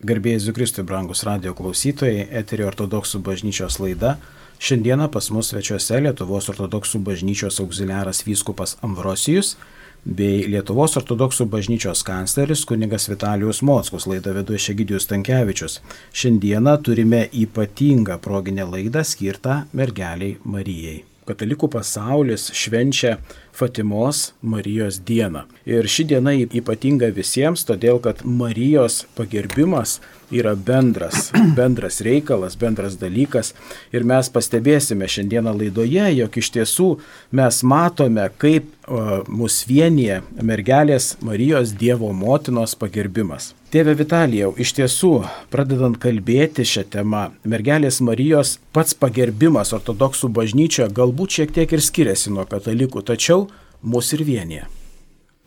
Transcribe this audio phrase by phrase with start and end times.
[0.00, 4.14] Garbėjai Zikristui, brangus radio klausytojai, eterio ortodoksų bažnyčios laida.
[4.56, 9.58] Šiandieną pas mus svečiuose Lietuvos ortodoksų bažnyčios auxiliaras vyskupas Ambrosijus
[10.04, 15.82] bei Lietuvos ortodoksų bažnyčios kancleris kunigas Vitalijus Mockus, laidą vedu Šegidijus Tankievičius.
[16.16, 23.18] Šiandieną turime ypatingą proginę laidą skirtą mergeliai Marijai katalikų pasaulis švenčia
[23.52, 25.44] Fatimos Marijos dieną.
[25.68, 29.98] Ir ši diena ypatinga visiems, todėl kad Marijos pagerbimas
[30.30, 33.52] yra bendras, bendras reikalas, bendras dalykas.
[33.92, 36.90] Ir mes pastebėsime šiandieną laidoje, jog iš tiesų
[37.36, 43.54] mes matome, kaip uh, mus vienyje mergelės Marijos Dievo motinos pagerbimas.
[43.70, 45.12] Tėve Vitalijau, iš tiesų,
[45.52, 52.32] pradedant kalbėti šią temą, mergelės Marijos pats pagerbimas ortodoksų bažnyčioje galbūt šiek tiek ir skiriasi
[52.34, 53.46] nuo katalikų, tačiau
[53.82, 54.66] mus ir vienyje.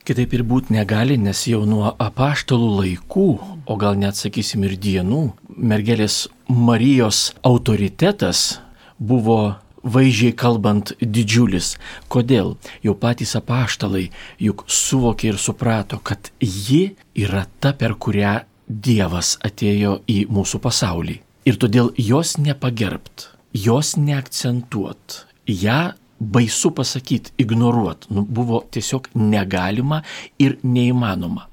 [0.03, 3.27] Kitaip ir būti negali, nes jau nuo apaštalų laikų,
[3.63, 5.21] o gal net sakysim ir dienų,
[5.55, 8.59] mergelės Marijos autoritetas
[8.99, 11.77] buvo vaizdžiai kalbant didžiulis.
[12.11, 12.55] Kodėl?
[12.83, 14.09] Jau patys apaštalai
[14.43, 21.17] juk suvokė ir suprato, kad ji yra ta, per kurią Dievas atėjo į mūsų pasaulį.
[21.47, 30.01] Ir todėl jos nepagerbt, jos neakcentuot, ją baisu pasakyti, ignoruoti, nu, buvo tiesiog negalima
[30.39, 31.47] ir neįmanoma.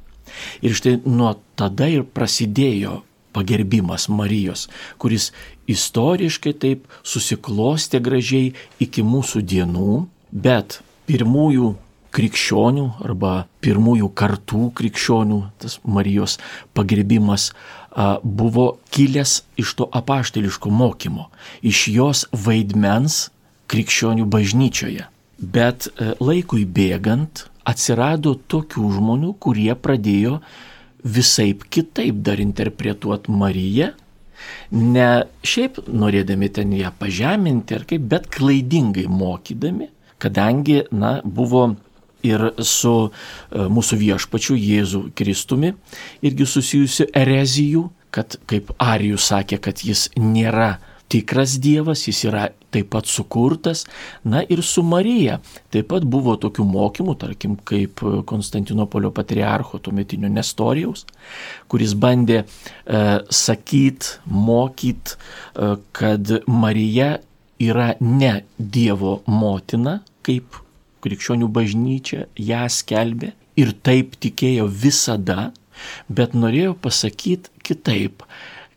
[0.63, 3.01] Ir štai nuo tada ir prasidėjo
[3.35, 4.67] pagerbimas Marijos,
[4.99, 5.31] kuris
[5.71, 11.75] istoriškai taip susiklostė gražiai iki mūsų dienų, bet pirmųjų
[12.15, 16.39] krikščionių arba pirmųjų kartų krikščionių, tas Marijos
[16.75, 17.51] pagerbimas
[18.23, 21.29] buvo kilęs iš to apašteliško mokymo,
[21.63, 23.29] iš jos vaidmens
[23.71, 25.07] krikščionių bažnyčioje.
[25.41, 30.41] Bet e, laikui bėgant atsirado tokių žmonių, kurie pradėjo
[31.05, 33.93] visaip kitaip dar interpretuoti Mariją,
[34.73, 35.09] ne
[35.47, 39.89] šiaip norėdami ten ją pažeminti ar kaip, bet klaidingai mokydami,
[40.21, 41.71] kadangi, na, buvo
[42.27, 45.73] ir su e, mūsų viešpačiu Jėzu Kristumi
[46.27, 50.75] irgi susijusių erezijų, kad kaip Arijus sakė, kad jis nėra
[51.11, 53.85] tikras Dievas, jis yra taip pat sukurtas.
[54.25, 55.41] Na ir su Marija
[55.73, 61.07] taip pat buvo tokių mokymų, tarkim, kaip Konstantinopolio patriarcho tuometinio Nestorijaus,
[61.71, 62.47] kuris bandė e,
[63.35, 67.17] sakyt, mokyt, e, kad Marija
[67.61, 70.63] yra ne Dievo motina, kaip
[71.05, 75.51] krikščionių bažnyčia ją skelbė ir taip tikėjo visada,
[76.09, 78.25] bet norėjo pasakyti kitaip,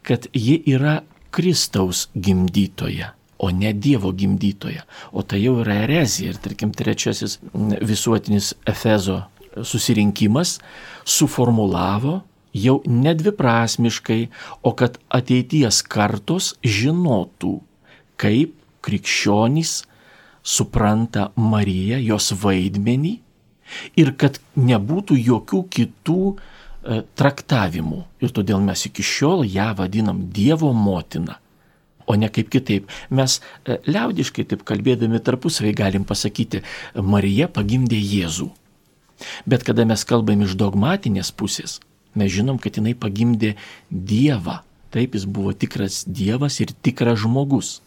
[0.07, 1.01] kad ji yra
[1.33, 4.85] Kristaus gimdytoja, o ne Dievo gimdytoja.
[5.11, 6.33] O tai jau yra erezija.
[6.33, 7.39] Ir tarkim, trečiasis
[7.81, 9.23] visuotinis Efezo
[9.57, 10.59] susirinkimas
[11.05, 12.19] suformulavo
[12.53, 14.27] jau nedviprasmiškai,
[14.61, 17.55] o kad ateities kartos žinotų,
[18.21, 18.53] kaip
[18.85, 19.79] krikščionys
[20.44, 23.13] supranta Mariją, jos vaidmenį
[23.97, 26.19] ir kad nebūtų jokių kitų
[26.83, 28.01] E, traktavimų.
[28.19, 31.38] Ir todėl mes iki šiol ją vadinam Dievo motina,
[32.03, 32.89] o ne kaip kitaip.
[33.07, 36.59] Mes e, liaudiškai taip kalbėdami tarpusavai galim pasakyti,
[36.99, 38.49] Marija pagimdė Jėzų.
[39.47, 41.77] Bet kada mes kalbam iš dogmatinės pusės,
[42.19, 43.53] mes žinom, kad jinai pagimdė
[43.88, 44.59] Dievą.
[44.91, 47.77] Taip, jis buvo tikras Dievas ir tikras žmogus.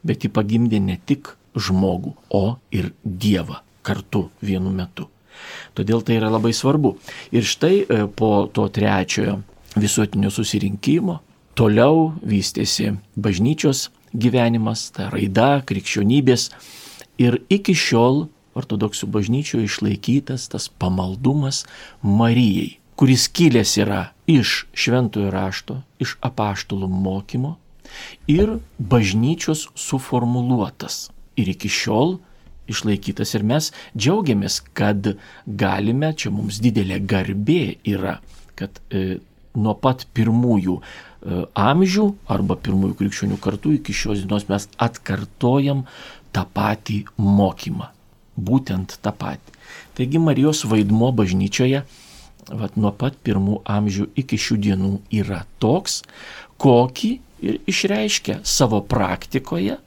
[0.00, 5.10] Bet ji pagimdė ne tik žmogų, o ir Dievą kartu vienu metu.
[5.76, 6.96] Todėl tai yra labai svarbu.
[7.34, 9.40] Ir štai e, po to trečiojo
[9.76, 11.20] visuotinio susirinkimo
[11.56, 16.50] toliau vystėsi bažnyčios gyvenimas, ta raida, krikščionybės
[17.20, 18.26] ir iki šiol
[18.56, 21.64] ortodoksų bažnyčioje išlaikytas tas pamaldumas
[22.02, 27.56] Marijai, kuris kilęs yra iš šventojo rašto, iš apaštalų mokymo
[28.28, 31.10] ir bažnyčios suformuluotas.
[31.36, 32.16] Ir iki šiol
[32.70, 35.12] išlaikytas ir mes džiaugiamės, kad
[35.46, 38.18] galime, čia mums didelė garbė yra,
[38.58, 39.18] kad e,
[39.56, 45.84] nuo pat pirmųjų e, amžių arba pirmųjų krikščionių kartų iki šios dienos mes atkartojam
[46.36, 47.92] tą patį mokymą.
[48.36, 49.54] Būtent tą patį.
[49.96, 51.86] Taigi Marijos vaidmo bažnyčioje
[52.52, 56.02] vat, nuo pat pirmų amžių iki šių dienų yra toks,
[56.62, 57.12] kokį
[57.46, 59.78] ir išreiškia savo praktikoje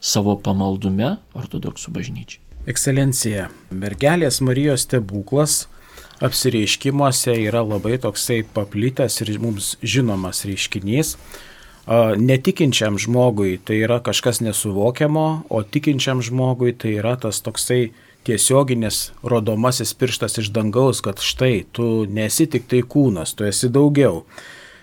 [0.00, 2.40] savo pamaldume ortodoksų bažnyčiai.
[2.68, 5.64] Ekscelencija, mergelės Marijos stebuklas
[6.24, 11.14] apsireiškimuose yra labai toksai paplitęs ir mums žinomas reiškinys.
[12.20, 17.90] Netikinčiam žmogui tai yra kažkas nesuvokiamo, o tikinčiam žmogui tai yra tas toksai
[18.28, 24.26] tiesioginis rodomasis pirštas iš dangaus, kad štai tu nesi tik tai kūnas, tu esi daugiau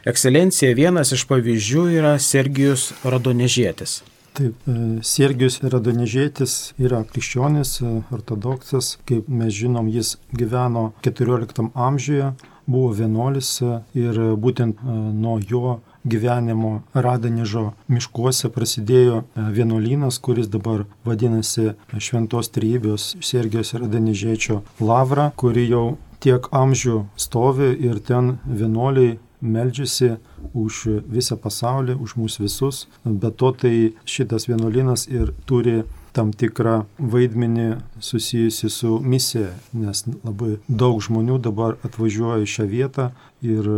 [0.08, 3.98] Ekscelencija, vienas iš pavyzdžių yra Sergijus Radonežėtis.
[4.38, 12.30] Taip, e, Sergijus Radonežėtis yra krikščionis, e, ortodoksas, kaip mes žinom, jis gyveno 14 amžiuje,
[12.70, 14.84] buvo vienuolis e, ir būtent
[15.24, 19.24] nuo jo gyvenimo Radanižo miškuose prasidėjo
[19.58, 25.88] vienuolynas, kuris dabar vadinasi Šventos Trybės Sergijos Radanižėčio lavra, kuri jau
[26.24, 30.16] tiek amžių stovi ir ten vienuoliai meldžiasi
[30.58, 32.86] už visą pasaulį, už mus visus.
[33.06, 33.76] Be to tai
[34.06, 35.84] šitas vienuolynas ir turi
[36.18, 37.68] tam tikrą vaidmenį
[38.02, 43.12] susijusi su misija, nes labai daug žmonių dabar atvažiuoja į šią vietą
[43.46, 43.70] ir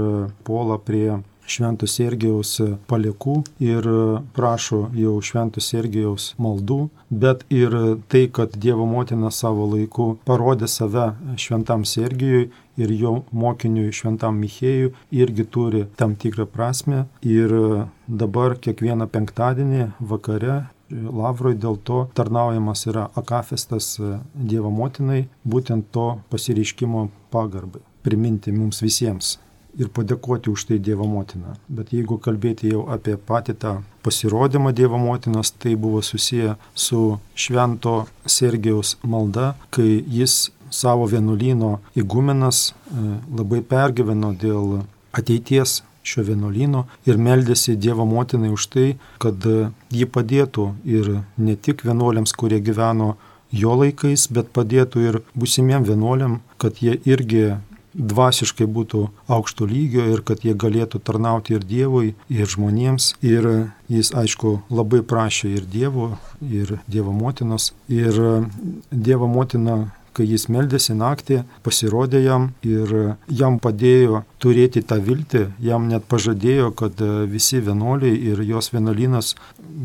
[0.47, 1.19] puola prie
[1.49, 2.51] Švento Sergijaus
[2.89, 3.35] paliekų
[3.65, 3.87] ir
[4.37, 6.79] prašo jau Švento Sergijaus maldų,
[7.09, 7.73] bet ir
[8.11, 11.09] tai, kad Dievo motina savo laiku parodė save
[11.41, 17.05] Šventam Sergijui ir jo mokiniui Šventam Michėjui irgi turi tam tikrą prasme.
[17.21, 17.53] Ir
[18.07, 20.59] dabar kiekvieną penktadienį vakare
[20.89, 23.91] Lavroj dėl to tarnaujamas yra akafestas
[24.33, 29.35] Dievo motinai, būtent to pasireiškimo pagarbai, priminti mums visiems
[29.77, 31.55] ir padėkoti už tai Dievo motiną.
[31.69, 33.73] Bet jeigu kalbėti jau apie patį tą
[34.05, 42.69] pasirodymą Dievo motinos, tai buvo susiję su švento Sergijaus malda, kai jis savo vienuolyno įgumenas
[42.69, 43.03] e,
[43.39, 44.81] labai pergyveno dėl
[45.15, 48.87] ateities šio vienuolyno ir meldėsi Dievo motinai už tai,
[49.21, 49.45] kad
[49.91, 53.15] ji padėtų ir ne tik vienuoliams, kurie gyveno
[53.51, 57.57] jo laikais, bet padėtų ir busimiem vienuoliam, kad jie irgi
[57.93, 63.15] dvasiškai būtų aukšto lygio ir kad jie galėtų tarnauti ir Dievui, ir žmonėms.
[63.25, 66.11] Ir jis, aišku, labai prašė ir Dievo,
[66.41, 67.73] ir Dievo motinos.
[67.89, 68.45] Ir
[68.91, 69.89] Dievo motina
[70.19, 76.73] kai jis meldėsi naktį, pasirodė jam ir jam padėjo turėti tą viltį, jam net pažadėjo,
[76.75, 76.99] kad
[77.31, 79.33] visi vienuoliai ir jos vienuolynas,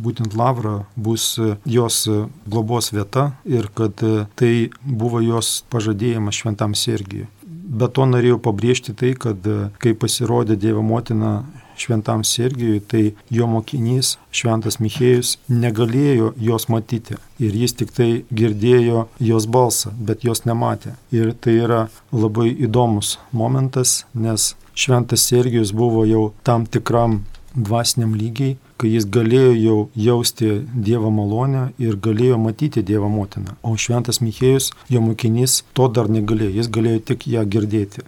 [0.05, 2.03] būtent Lavra, bus jos
[2.51, 4.03] globos vieta ir kad
[4.35, 4.53] tai
[4.83, 7.29] buvo jos pažadėjimas šventam Sergijui.
[7.65, 11.43] Be to norėjau pabrėžti tai, kad e, kai pasirodė Dievo motina
[11.77, 17.19] šventam Sergijui, tai jo mokinys, šventas Michėjus, negalėjo jos matyti.
[17.43, 20.95] Ir jis tik tai girdėjo jos balsą, bet jos nematė.
[21.15, 27.23] Ir tai yra labai įdomus momentas, nes šventas Sergijus buvo jau tam tikram
[27.55, 30.49] dvasiniam lygiai, kai jis galėjo jau jausti
[30.87, 33.55] Dievo malonę ir galėjo matyti Dievo motiną.
[33.63, 38.05] O šventas Michėjus, jo mokinys, to dar negalėjo, jis galėjo tik ją girdėti.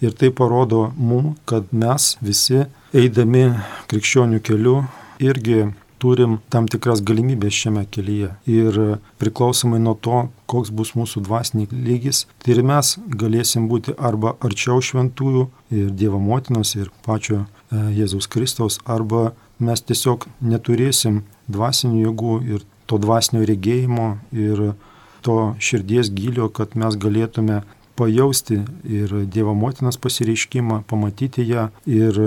[0.00, 3.50] Ir tai parodo mum, kad mes visi, eidami
[3.90, 4.80] krikščionių keliu,
[5.22, 5.68] irgi
[6.00, 8.30] turim tam tikras galimybės šiame kelyje.
[8.48, 8.78] Ir
[9.20, 14.80] priklausomai nuo to, koks bus mūsų dvasinis lygis, tai ir mes galėsim būti arba arčiau
[14.84, 15.46] šventųjų
[15.76, 21.22] ir Dievo motinos ir pačio e, Jėzaus Kristaus, arba mes tiesiog neturėsim
[21.52, 24.72] dvasinių jėgų ir to dvasinio regėjimo ir
[25.20, 27.60] to širdies gilio, kad mes galėtume
[28.00, 32.20] pajausti ir Dievo motinos pasireiškimą, pamatyti ją ir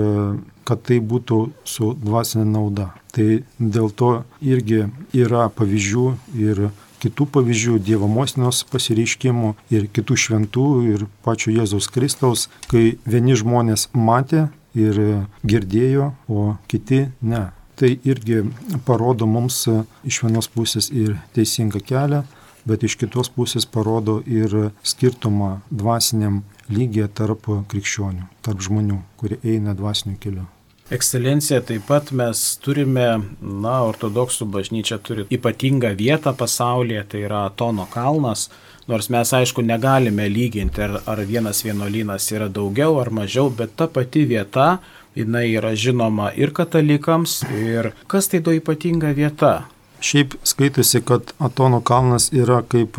[0.64, 2.92] kad tai būtų su dvasinė nauda.
[3.14, 4.12] Tai dėl to
[4.42, 6.06] irgi yra pavyzdžių
[6.46, 6.68] ir
[7.04, 13.90] kitų pavyzdžių Dievo motinos pasireiškimų ir kitų šventų ir pačio Jėzaus Kristaus, kai vieni žmonės
[13.92, 17.48] matė ir girdėjo, o kiti ne.
[17.74, 18.44] Tai irgi
[18.86, 19.64] parodo mums
[20.06, 22.22] iš vienos pusės ir teisingą kelią,
[22.68, 26.42] bet iš kitos pusės parodo ir skirtumą dvasiniam
[26.72, 30.48] lygiai tarp krikščionių, tarp žmonių, kurie eina dvasiniu keliu.
[30.92, 33.06] Ekscelencija, taip pat mes turime,
[33.40, 38.50] na, ortodoksų bažnyčia turi ypatingą vietą pasaulyje, tai yra Tono kalnas,
[38.84, 43.86] Nors mes aišku negalime lyginti, ar, ar vienas vienuolynas yra daugiau ar mažiau, bet ta
[43.88, 44.78] pati vieta,
[45.16, 49.54] jinai yra žinoma ir katalikams, ir kas tai do ypatinga vieta.
[50.00, 52.98] Šiaip skaitosi, kad Atono kalnas yra kaip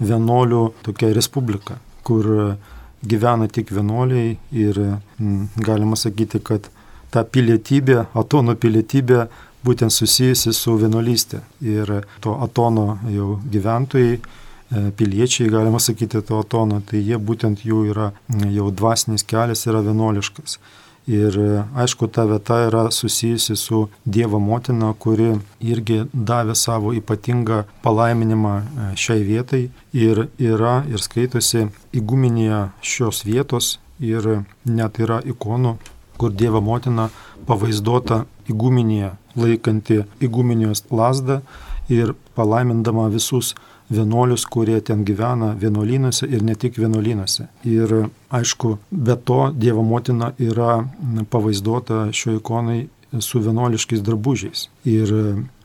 [0.00, 2.56] vienuolių tokia respublika, kur
[3.06, 6.68] gyvena tik vienuoliai ir m, mm, galima sakyti, kad
[7.10, 9.26] ta pilietybė, Atono pilietybė
[9.64, 11.42] būtent susijusi su vienuolystė.
[11.60, 14.20] Ir to Atono jau gyventojai
[14.70, 18.12] E, piliečiai, galima sakyti, to tono, tai jie būtent jų yra,
[18.54, 20.60] jau dvasinis kelias yra vienuoliškas.
[21.10, 27.64] Ir e, aišku, ta vieta yra susijusi su Dievo motina, kuri irgi davė savo ypatingą
[27.82, 31.66] palaiminimą e, šiai vietai ir yra ir skaitosi
[31.98, 32.60] įguminėje
[32.92, 35.74] šios vietos ir net yra ikonų,
[36.20, 37.08] kur Dievo motina
[37.48, 41.40] pavaizduota įguminėje, laikanti įguminijos lasdą
[41.90, 43.56] ir palaimindama visus
[43.90, 47.48] vienuolius, kurie ten gyvena vienuolynuose ir ne tik vienuolynuose.
[47.64, 47.94] Ir
[48.30, 50.84] aišku, be to Dievo motina yra
[51.30, 52.86] pavaizduota šio ikonai
[53.18, 54.68] su vienuoliškais drabužiais.
[54.84, 55.10] Ir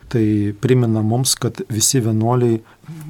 [0.10, 2.62] tai primena mums, kad visi vienuoliai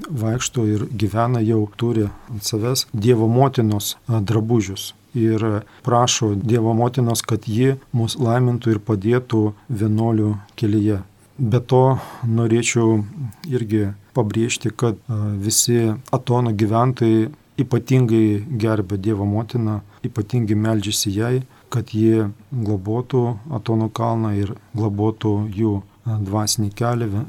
[0.10, 7.48] vaikšto ir gyvena jau turi ant savęs Dievo motinos drabužius ir prašo Dievo motinos, kad
[7.48, 11.02] ji mus laimintų ir padėtų vienuolių kelyje.
[11.40, 13.04] Be to norėčiau
[13.52, 15.00] irgi pabrėžti, kad
[15.42, 17.28] visi Atono gyventojai
[17.62, 21.36] ypatingai gerbė Dievo motiną, ypatingai meldžiasi jai,
[21.72, 27.24] kad ji globotų Atono kalną ir globotų jų dvasinį kelią,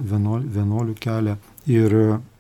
[0.57, 1.37] vienuolių kelią.
[1.67, 1.95] Ir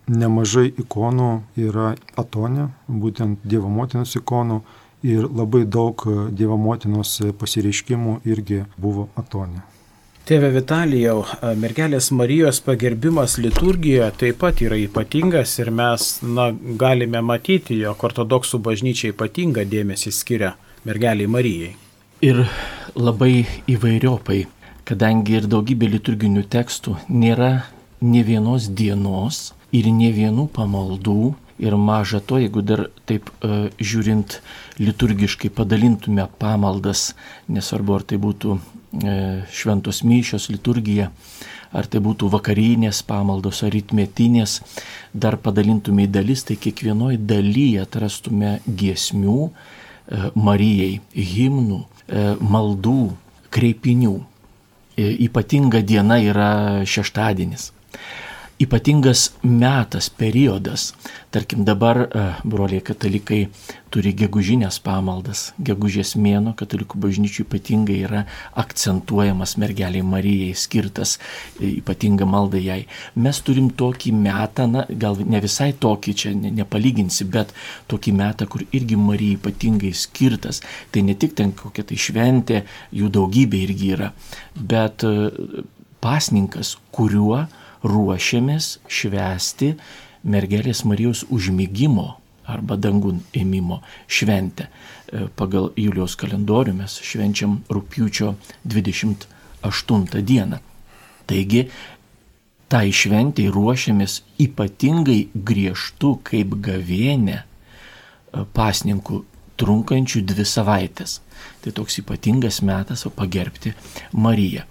[0.07, 4.61] nemažai ikonų yra Atone, būtent Dievo motinos ikonų,
[5.07, 6.03] ir labai daug
[6.35, 9.63] Dievo motinos pasireiškimų irgi buvo Atone.
[10.27, 11.21] Tėve Vitalijau,
[11.55, 16.49] mergelės Marijos pagerbimas liturgijoje taip pat yra ypatingas ir mes na,
[16.83, 20.51] galime matyti, jog ortodoksų bažnyčia ypatingą dėmesį skiria
[20.83, 21.71] mergeliai Marijai.
[22.27, 22.43] Ir
[22.99, 24.41] labai įvairiopai,
[24.91, 27.53] kadangi ir daugybė liturginių tekstų nėra
[28.03, 34.41] ne vienos dienos ir ne vienų pamaldų, Ir maža to, jeigu dar taip e, žiūrint
[34.77, 37.15] liturgiškai padalintume pamaldas,
[37.49, 38.76] nesvarbu ar tai būtų e,
[39.53, 41.11] šventos myšios liturgija,
[41.77, 44.61] ar tai būtų vakarinės pamaldos, ar rytmetinės,
[45.13, 53.01] dar padalintume į dalis, tai kiekvienoje dalyje atrastume giesmių e, Marijai, himnų, e, maldų,
[53.55, 54.17] kreipinių.
[54.97, 56.53] E, ypatinga diena yra
[56.89, 57.73] šeštadienis
[58.59, 60.95] ypatingas metas, periodas.
[61.31, 63.51] Tarkim, dabar e, broliai katalikai
[63.93, 65.51] turi gegužinės pamaldas.
[65.61, 68.23] Gegužės mėno katalikų bažnyčių ypatingai yra
[68.57, 71.19] akcentuojamas mergeliai Marijai, skirtas
[71.61, 72.87] e, ypatinga malda jai.
[73.21, 77.53] Mes turim tokį metą, na, gal ne visai tokį čia ne, nepalyginsi, bet
[77.93, 80.63] tokį metą, kur irgi Marijai ypatingai skirtas.
[80.97, 82.65] Tai ne tik ten kokia tai šventė,
[82.97, 84.11] jų daugybė irgi yra,
[84.57, 85.15] bet e,
[86.01, 87.45] pasninkas, kuriuo
[87.87, 89.75] ruošiamės švęsti
[90.27, 92.15] mergelės Marijos užmygimo
[92.47, 94.69] arba dangun ėmimo šventę.
[94.69, 98.35] E, pagal Julijaus kalendorių mes švenčiam rūpiučio
[98.67, 100.61] 28 dieną.
[101.27, 101.67] Taigi,
[102.71, 107.47] tai šventai ruošiamės ypatingai griežtų kaip gavėnė e,
[108.55, 109.23] pasninkų
[109.61, 111.21] trunkančių dvi savaitės.
[111.65, 113.75] Tai toks ypatingas metas, pagerbti
[114.13, 114.65] Mariją.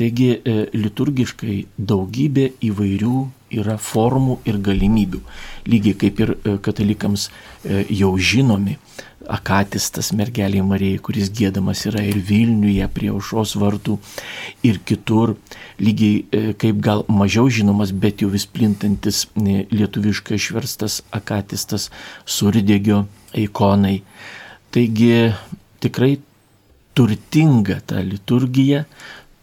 [0.00, 3.16] Taigi e, liturgiškai daugybė įvairių
[3.60, 5.20] yra formų ir galimybių.
[5.68, 8.78] Lygiai kaip ir e, katalikams e, jau žinomi
[9.30, 13.96] akatistas mergeliai Marijai, kuris gėdamas yra ir Vilniuje prie aušos vartų
[14.66, 15.36] ir kitur,
[15.80, 21.88] lygiai kaip gal mažiau žinomas, bet jau vis plintantis lietuviškai išverstas akatistas
[22.26, 23.04] Surdėgio
[23.38, 24.00] ikonai.
[24.74, 25.30] Taigi
[25.82, 26.16] tikrai
[26.94, 28.84] turtinga ta liturgija,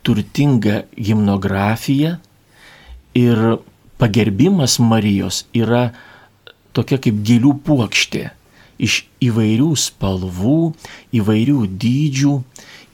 [0.03, 2.17] turtinga gimnografija
[3.17, 3.43] ir
[3.97, 5.89] pagerbimas Marijos yra
[6.77, 8.27] tokia kaip gėlių puokštė
[8.79, 10.59] iš įvairių spalvų,
[11.17, 12.33] įvairių dydžių,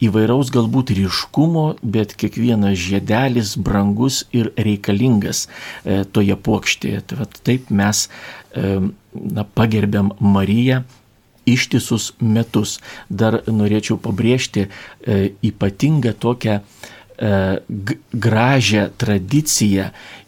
[0.03, 7.03] įvairaus galbūt ryškumo, bet kiekvienas žiedelis brangus ir reikalingas e, toje puokštėje.
[7.09, 8.79] Tai taip mes e,
[9.13, 10.83] na, pagerbiam Mariją
[11.49, 12.79] ištisus metus.
[13.09, 16.61] Dar norėčiau pabrėžti e, ypatingą tokią
[18.23, 19.83] gražią tradiciją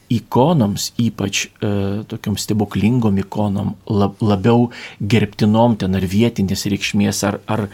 [0.09, 1.69] ikonoms, ypač e,
[2.09, 4.69] tokiom stebuklingom ikonom, lab, labiau
[5.01, 7.65] gerbtinom ten ar vietinės reikšmės, ar, ar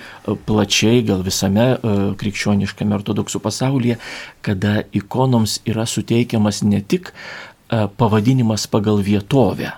[0.48, 4.00] plačiai gal visame e, krikščioniškame ortodoksų pasaulyje,
[4.46, 9.76] kada ikonoms yra suteikiamas ne tik e, pavadinimas pagal vietovę,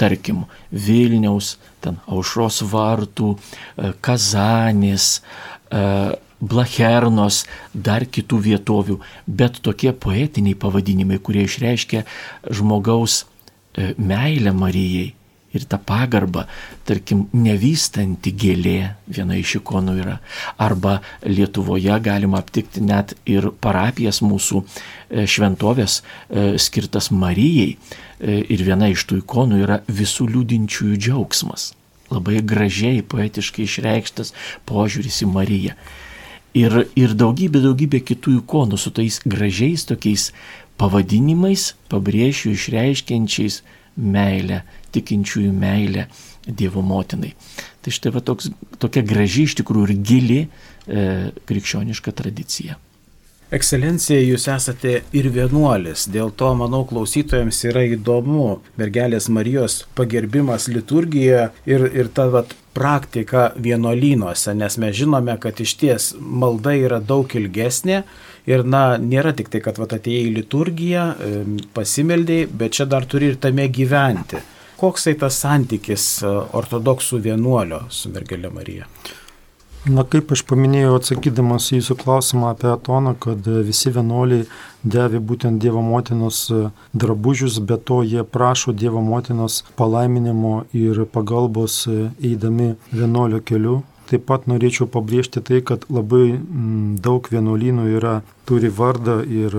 [0.00, 5.20] tarkim Vilniaus, ten Aušros vartų, e, Kazanės,
[5.70, 5.86] e,
[6.40, 7.44] Blachernos,
[7.74, 12.06] dar kitų vietovių, bet tokie poetiniai pavadinimai, kurie išreiškia
[12.48, 13.24] žmogaus
[13.76, 15.10] e, meilę Marijai
[15.50, 16.46] ir tą pagarbą,
[16.88, 20.16] tarkim, nevystanti gėlė viena iš ikonų yra.
[20.62, 27.76] Arba Lietuvoje galima aptikti net ir parapijas mūsų e, šventovės e, skirtas Marijai.
[28.20, 31.70] Ir viena iš tų ikonų yra visų liūdinčiųjų džiaugsmas.
[32.12, 34.34] Labai gražiai, poetiškai išreikštas
[34.68, 35.76] požiūris į Mariją
[36.56, 40.30] ir, ir daugybė, daugybė kitų ikonų su tais gražiais tokiais
[40.80, 43.60] pavadinimais, pabrėšiu, išreiškiančiais
[44.00, 44.64] meilę,
[44.94, 46.08] tikinčiųjų meilę
[46.46, 47.34] Dievo motinai.
[47.84, 48.48] Tai štai va toks,
[48.80, 51.02] tokia graži iš tikrųjų ir gili e,
[51.46, 52.78] krikščioniška tradicija.
[53.50, 61.48] Ekscelencija, jūs esate ir vienuolis, dėl to, manau, klausytojams yra įdomu mergelės Marijos pagerbimas liturgijoje
[61.66, 67.26] ir, ir ta vat, praktika vienuolynuose, nes mes žinome, kad iš ties malda yra daug
[67.34, 68.04] ilgesnė
[68.46, 71.08] ir, na, nėra tik tai, kad vat, atėjai į liturgiją,
[71.74, 74.38] pasimeldėjai, bet čia dar turi ir tame gyventi.
[74.80, 78.86] Koks tai tas santykis e, ortodoksų vienuolio su mergelė Marija?
[79.88, 84.44] Na, kaip aš paminėjau, atsakydamas į jūsų klausimą apie Atoną, kad visi vienuoliai
[84.84, 86.42] dėvi būtent Dievo motinos
[86.92, 93.78] drabužius, bet to jie prašo Dievo motinos palaiminimo ir pagalbos eidami vienuolio keliu.
[94.10, 99.54] Taip pat norėčiau pabrėžti tai, kad labai mm, daug vienuolynų yra, turi vardą ir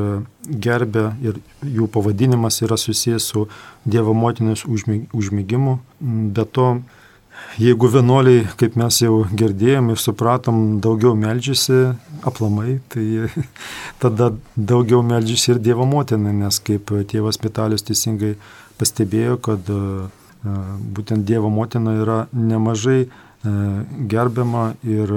[0.45, 3.47] gerbę ir jų pavadinimas yra susijęs su
[3.85, 5.79] Dievo motinos užmygimu.
[6.35, 6.67] Be to,
[7.60, 11.91] Jeigu vienuoliai, kaip mes jau girdėjom ir supratom, daugiau melžiasi
[12.27, 13.27] aplamai, tai
[14.03, 18.33] tada daugiau melžiasi ir Dievo motina, nes kaip tėvas Vitalius teisingai
[18.79, 19.81] pastebėjo, kad e,
[20.95, 23.10] būtent Dievo motina yra nemažai e,
[24.15, 25.13] gerbiama ir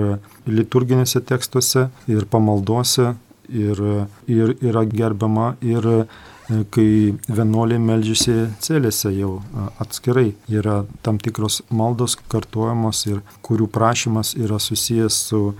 [0.51, 3.15] liturginėse tekstuose, ir pamaldose,
[3.49, 3.81] ir,
[4.27, 6.07] ir yra gerbiama ir E,
[6.49, 8.35] kai vienuoliai melžiasi
[8.65, 9.39] celėse jau
[9.81, 10.35] atskirai.
[10.53, 15.55] Yra tam tikros maldos kartuojamos ir kurių prašymas yra susijęs su e,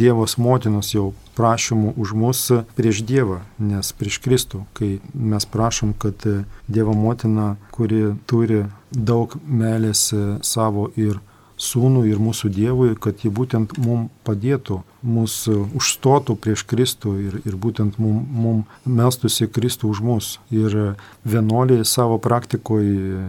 [0.00, 2.42] Dievos motinos jau prašymų už mus
[2.76, 9.36] prieš Dievą, nes prieš Kristų, kai mes prašom, kad e, Dievo motina, kuri turi daug
[9.46, 10.08] meilės
[10.42, 11.20] savo ir
[11.60, 17.56] sūnų ir mūsų Dievui, kad ji būtent mums padėtų mūsų užstotų prieš Kristų ir, ir
[17.56, 20.32] būtent mum, mum melstusi Kristų už mus.
[20.52, 23.24] Ir vienuoliai savo praktikoje,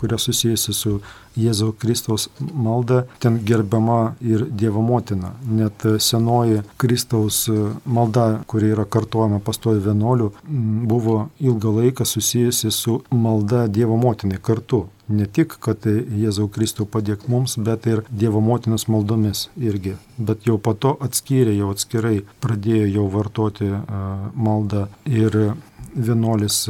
[0.00, 0.98] kuria susijusi su
[1.38, 5.32] Jėzau Kristaus malda, ten gerbiama ir Dievo motina.
[5.46, 7.44] Net senoji Kristaus
[7.84, 10.30] malda, kuri yra kartuojama pastovi vienuolių,
[10.90, 17.28] buvo ilgą laiką susijusi su malda Dievo motinai kartu ne tik, kad Jėzau Kristų padėk
[17.28, 19.96] mums, bet ir Dievo motinos maldomis irgi.
[20.18, 23.72] Bet jau po to atskyrė, jau atskirai pradėjo jau vartoti
[24.34, 25.56] maldą ir
[25.94, 26.64] vienuolis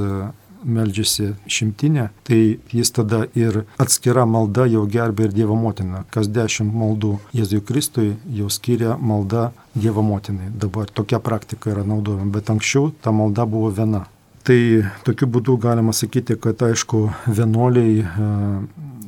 [0.64, 6.04] meldžiasi šimtinę, tai jis tada ir atskira malda jau gerbė ir Dievo motiną.
[6.10, 10.48] Kas dešimt maldų Jėzui Kristui jau skiria malda Dievo motinai.
[10.48, 14.06] Dabar tokia praktika yra naudojama, bet anksčiau ta malda buvo viena.
[14.44, 14.60] Tai
[15.06, 18.02] tokiu būdu galima sakyti, kad aišku, vienuoliai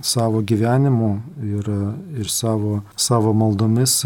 [0.01, 1.11] savo gyvenimu
[1.45, 1.69] ir,
[2.17, 3.99] ir savo, savo maldomis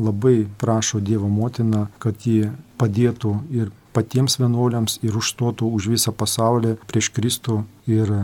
[0.00, 2.48] labai prašo Dievo motiną, kad ji
[2.80, 7.58] padėtų ir patiems vienuoliams ir užstotų už visą pasaulį prieš Kristų
[7.90, 8.14] ir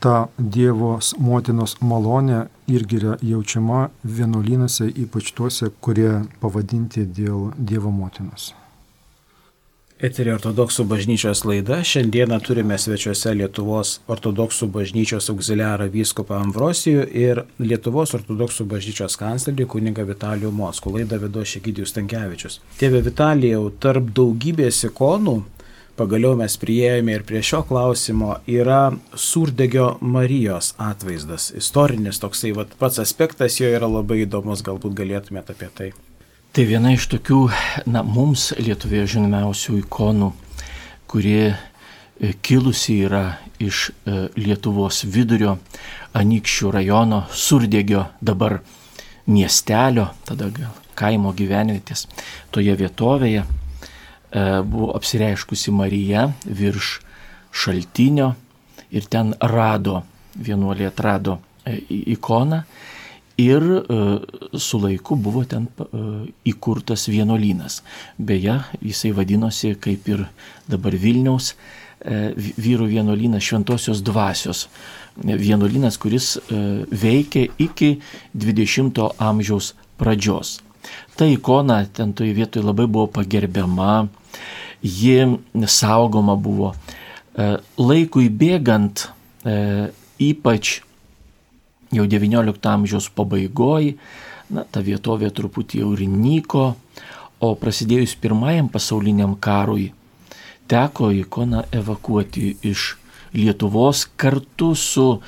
[0.00, 8.54] ta Dievo motinos malonė irgi yra jaučiama vienuolynose, ypač tuose, kurie pavadinti dėl Dievo motinos.
[9.98, 11.80] Eterė ortodoksų bažnyčios laida.
[11.82, 20.06] Šiandieną turime svečiuose Lietuvos ortodoksų bažnyčios auxiliarą vyskupą Amvrosijų ir Lietuvos ortodoksų bažnyčios kanclerį kuniga
[20.06, 20.94] Vitalijų Moskų.
[21.00, 22.60] Laidą vedo Šekidijus Tankievičius.
[22.78, 25.40] Tėve Vitalijau, tarp daugybės ikonų,
[25.98, 31.50] pagaliau mes prieėjome ir prie šio klausimo, yra Surdegio Marijos atvaizdas.
[31.58, 35.96] Istorinis toksai vat, pats aspektas jo yra labai įdomus, galbūt galėtumėte apie tai.
[36.58, 37.36] Tai viena iš tokių,
[37.86, 40.32] na, mums Lietuvoje žinomiausių ikonų,
[41.06, 41.52] kurie
[42.42, 43.20] kilusi yra
[43.62, 45.52] iš e, Lietuvos vidurio,
[46.18, 48.56] Anikščių rajono, Surdėgio dabar
[49.30, 52.08] miestelio, tada gal kaimo gyvenvietės.
[52.50, 53.48] Toje vietovėje e,
[54.66, 56.96] buvo apsireiškusi Marija virš
[57.54, 58.32] šaltinio
[58.90, 60.00] ir ten rado,
[60.34, 61.78] vienuolė atrado e,
[62.18, 62.64] ikoną
[63.38, 64.18] ir e,
[64.58, 66.04] su laiku buvo ten e,
[66.50, 67.82] įkurtas vienuolynas.
[68.18, 70.24] Beje, jisai vadinosi kaip ir
[70.68, 74.66] dabar Vilniaus e, vyrų vienuolynas Šventosios dvasios.
[75.18, 76.36] Vienuolynas, kuris
[76.94, 77.96] veikė iki
[78.38, 80.60] 20-ojo amžiaus pradžios.
[81.18, 84.06] Ta ikona ten toje vietoje labai buvo pagerbiama,
[84.78, 85.26] ji
[85.66, 86.70] saugoma buvo.
[87.34, 89.08] Laikui bėgant,
[90.22, 90.76] ypač
[91.94, 93.94] jau XIX amžiaus pabaigoj,
[94.52, 96.72] na, ta vietovė truputį jau ir nyko,
[97.40, 99.92] o prasidėjus pirmajam pasauliniam karui
[100.68, 102.94] teko ikoną evakuoti iš
[103.32, 105.20] Lietuvos kartu su uh,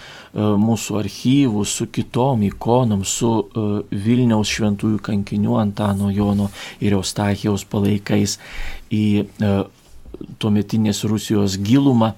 [0.56, 6.48] mūsų archyvu, su kitom ikonom, su uh, Vilniaus šventųjų kankinių Antano Jono
[6.80, 8.38] ir Eustachijaus palaikais
[8.88, 9.66] į uh,
[10.40, 12.14] tuometinės Rusijos gilumą,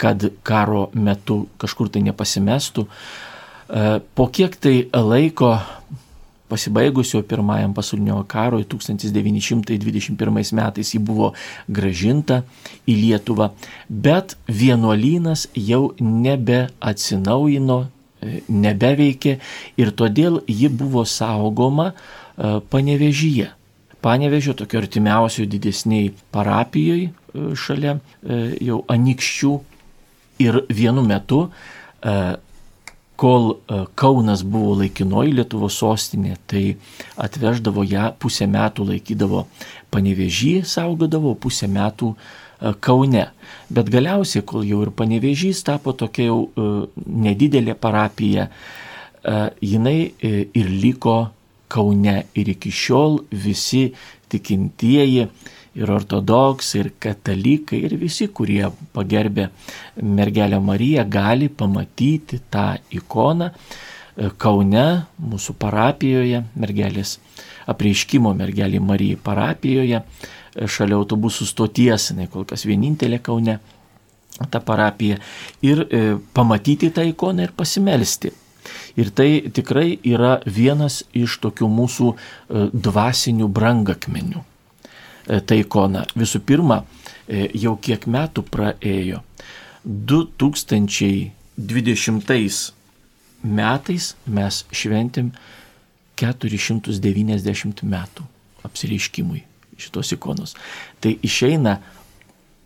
[0.00, 2.86] kad karo metu kažkur tai nepasimestų.
[3.68, 5.56] E, po kiek tai laiko
[6.48, 11.32] pasibaigusio pirmajam pasaulinio karo 1921 metais ji buvo
[11.66, 12.44] gražinta
[12.86, 13.50] į Lietuvą,
[13.88, 17.80] bet vienuolynas jau nebeatsinaujino,
[18.22, 19.36] e, nebeveikė
[19.82, 23.50] ir todėl ji buvo saugoma e, panevežyje.
[24.06, 27.10] Panevežio tokio artimiausio didesniai parapijoje
[27.58, 27.96] šalia
[28.62, 29.50] jau anikščių
[30.44, 31.40] ir vienu metu
[33.16, 36.76] kol e, Kaunas buvo laikinoji Lietuvo sostinė, tai
[37.20, 39.46] atveždavo ją, pusę metų laikydavo
[39.94, 43.26] panevežį, saugodavo, pusę metų e, Kaune.
[43.72, 46.68] Bet galiausiai, kol jau ir panevežys tapo tokia jau e,
[47.26, 48.50] nedidelė parapija,
[49.58, 51.16] jinai ir liko
[51.66, 53.88] Kaune ir iki šiol visi
[54.30, 55.24] tikintieji
[55.76, 58.64] ir ortodoksai, ir katalikai, ir visi, kurie
[58.96, 59.50] pagerbė
[60.02, 64.86] mergelę Mariją, gali pamatyti tą ikoną e, Kaune,
[65.20, 67.18] mūsų parapijoje, mergelės
[67.70, 73.58] apreiškimo mergelį Marijai parapijoje, e, šalia autobusų stoties, jinai kol kas vienintelė Kaune,
[74.50, 75.20] ta parapija,
[75.64, 76.02] ir e,
[76.36, 78.32] pamatyti tą ikoną ir pasimelsti.
[78.96, 84.44] Ir tai tikrai yra vienas iš tokių mūsų e, dvasinių brangakmenių.
[85.26, 86.04] E, tą ikoną.
[86.14, 86.84] Visų pirma,
[87.26, 89.26] e, jau kiek metų praėjo.
[89.86, 92.74] 2020
[93.42, 95.32] metais mes šventėm
[96.18, 98.22] 490 metų
[98.66, 99.42] apsireiškimui
[99.78, 100.56] šitos ikonos.
[101.02, 101.80] Tai išeina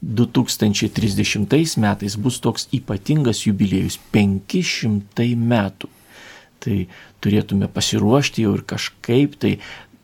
[0.00, 5.88] 2030 metais bus toks ypatingas jubiliejus- 500 metų.
[6.60, 6.86] Tai
[7.20, 9.58] turėtume pasiruošti jau ir kažkaip tai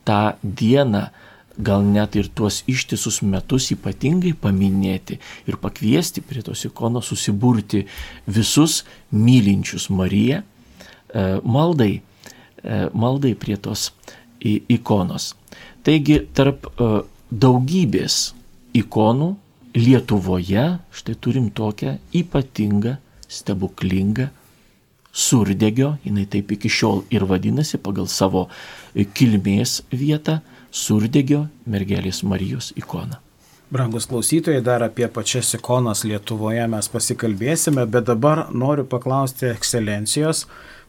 [0.05, 1.11] tą dieną
[1.59, 7.87] gal net ir tuos ištisus metus ypatingai paminėti ir pakviesti prie tos ikonos susiburti
[8.27, 12.01] visus mylinčius Mariją e, maldai,
[12.63, 13.91] e, maldai prie tos
[14.41, 15.35] ikonos.
[15.87, 16.93] Taigi tarp e,
[17.31, 18.31] daugybės
[18.77, 19.35] ikonų
[19.77, 22.95] Lietuvoje štai turim tokią ypatingą,
[23.29, 24.31] stebuklingą
[25.17, 28.47] surdegio, jinai taip iki šiol ir vadinasi pagal savo
[29.17, 30.39] kilmės vietą,
[30.77, 33.21] surdegio mergelės Marijos ikoną.
[33.73, 40.45] Brangus klausytojai, dar apie pačias ikonas Lietuvoje mes pasikalbėsime, bet dabar noriu paklausti ekscelencijos,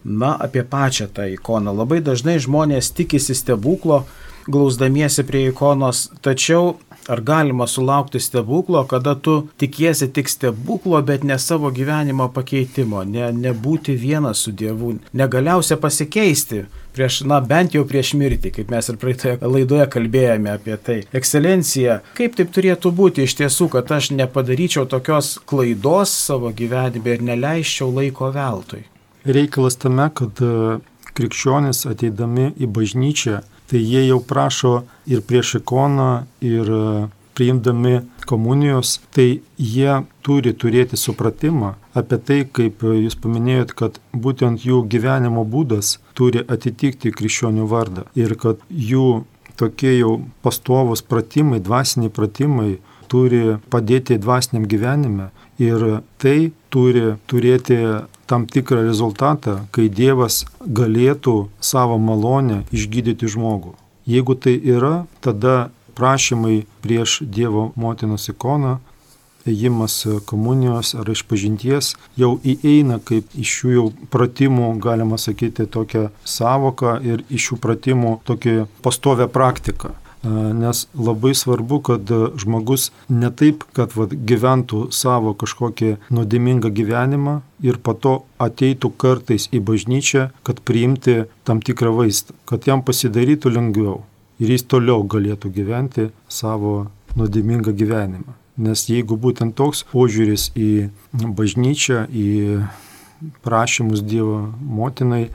[0.06, 1.74] na, apie pačią tą ikoną.
[1.74, 4.04] Labai dažnai žmonės tikisi stebuklo,
[4.48, 6.76] glausdamiesi prie ikonos, tačiau
[7.08, 13.30] Ar galima sulaukti stebuklo, kada tu tikiesi tik stebuklo, bet ne savo gyvenimo pakeitimo, ne,
[13.32, 16.66] nebūti vienas su Dievu, negaliausia pasikeisti
[16.98, 20.98] prieš, na, bent jau prieš mirtį, kaip mes ir praeitoje laidoje kalbėjome apie tai.
[21.16, 27.26] Ekscelencija, kaip taip turėtų būti iš tiesų, kad aš nepadaryčiau tokios klaidos savo gyvenime ir
[27.30, 28.84] neleiščiau laiko veltui?
[29.28, 30.80] Reikalas tame, kad e,
[31.18, 34.74] krikščionis ateidami į bažnyčią tai jie jau prašo
[35.08, 42.84] ir prieš ikoną, ir e, priimdami komunijos, tai jie turi turėti supratimą apie tai, kaip
[42.84, 48.08] jūs paminėjot, kad būtent jų gyvenimo būdas turi atitikti krikščionių vardą.
[48.18, 49.24] Ir kad jų
[49.58, 52.78] tokie jau pastovus pratimai, dvasiniai pratimai
[53.12, 55.32] turi padėti dvasiniam gyvenime.
[55.62, 57.78] Ir tai turi turėti
[58.28, 63.74] tam tikrą rezultatą, kai Dievas galėtų savo malonę išgydyti žmogų.
[64.08, 68.78] Jeigu tai yra, tada prašymai prieš Dievo motinos ikoną,
[69.48, 69.96] ėjimas
[70.28, 77.24] komunijos ar išpažinties jau įeina kaip iš šių jau pratimų, galima sakyti, tokią savoką ir
[77.32, 79.96] iš šių pratimų tokią pastovę praktiką
[80.54, 87.80] nes labai svarbu, kad žmogus ne taip, kad va, gyventų savo kažkokį nuodėmingą gyvenimą ir
[87.84, 94.02] po to ateitų kartais į bažnyčią, kad priimti tam tikrą vaistą, kad jam pasidarytų lengviau
[94.40, 96.88] ir jis toliau galėtų gyventi savo
[97.18, 98.36] nuodėmingą gyvenimą.
[98.58, 102.30] Nes jeigu būtent toks požiūris į bažnyčią, į
[103.46, 105.28] prašymus Dievo motinai,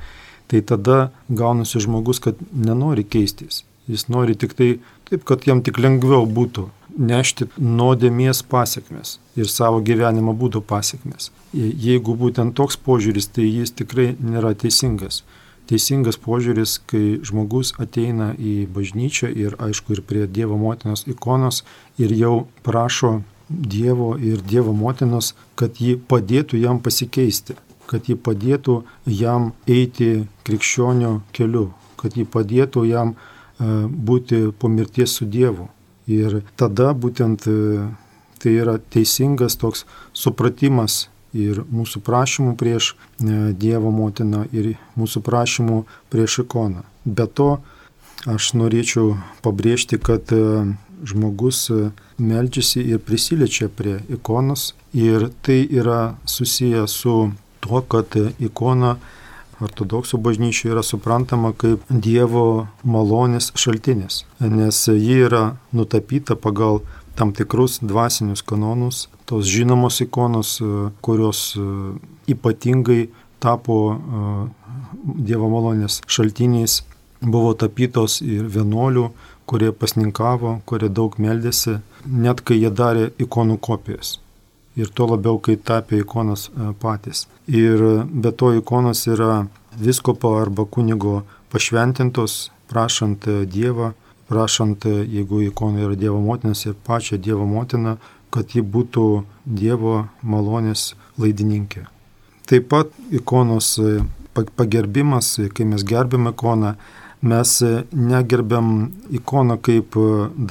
[0.50, 4.70] tai tada gaunasi žmogus, kad nenori keistis Jis nori tik tai
[5.08, 6.68] taip, kad jam tik lengviau būtų
[6.98, 11.30] nešti nuodėmies pasiekmes ir savo gyvenimo būdo pasiekmes.
[11.52, 15.22] Jeigu būtent toks požiūris, tai jis tikrai nėra teisingas.
[15.70, 21.62] Teisingas požiūris, kai žmogus ateina į bažnyčią ir aišku ir prie Dievo motinos ikonos
[21.98, 28.82] ir jau prašo Dievo ir Dievo motinos, kad ji padėtų jam pasikeisti, kad ji padėtų
[29.06, 33.14] jam eiti krikščionio keliu, kad ji padėtų jam
[33.58, 35.68] būti po mirties su Dievu.
[36.06, 37.46] Ir tada būtent
[38.42, 46.42] tai yra teisingas toks supratimas ir mūsų prašymų prieš Dievo motiną ir mūsų prašymų prieš
[46.44, 46.82] ikoną.
[47.04, 47.62] Be to,
[48.26, 50.30] aš norėčiau pabrėžti, kad
[51.02, 51.70] žmogus
[52.18, 58.96] melčiasi ir prisiliečia prie ikonos ir tai yra susiję su tuo, kad ikona
[59.62, 66.82] ortodoksų bažnyčioje yra suprantama kaip Dievo malonės šaltinis, nes ji yra nutapyta pagal
[67.18, 71.66] tam tikrus dvasinius kanonus, tos žinomos ikonos, e, kurios e,
[72.32, 73.10] ypatingai
[73.42, 73.76] tapo
[75.02, 76.82] Dievo malonės šaltiniais,
[77.22, 79.08] buvo tapytos ir vienuolių,
[79.46, 84.16] kurie pasninkavo, kurie daug meldėsi, net kai jie darė ikonų kopijas.
[84.76, 87.26] Ir tuo labiau, kai tapė ikonas e, patys.
[87.44, 89.44] Ir be to ikonos yra
[89.76, 93.90] viskopo arba kunigo pašventintos, prašant e, Dievą,
[94.32, 97.98] prašant, e, jeigu ikona yra Dievo motinas ir pačią Dievo motiną,
[98.32, 99.06] kad ji būtų
[99.44, 101.84] Dievo malonės laidininkė.
[102.48, 103.74] Taip pat ikonos
[104.32, 106.72] pagerbimas, kai mes gerbėme ikoną,
[107.28, 107.52] mes
[107.92, 110.00] negerbiam ikoną kaip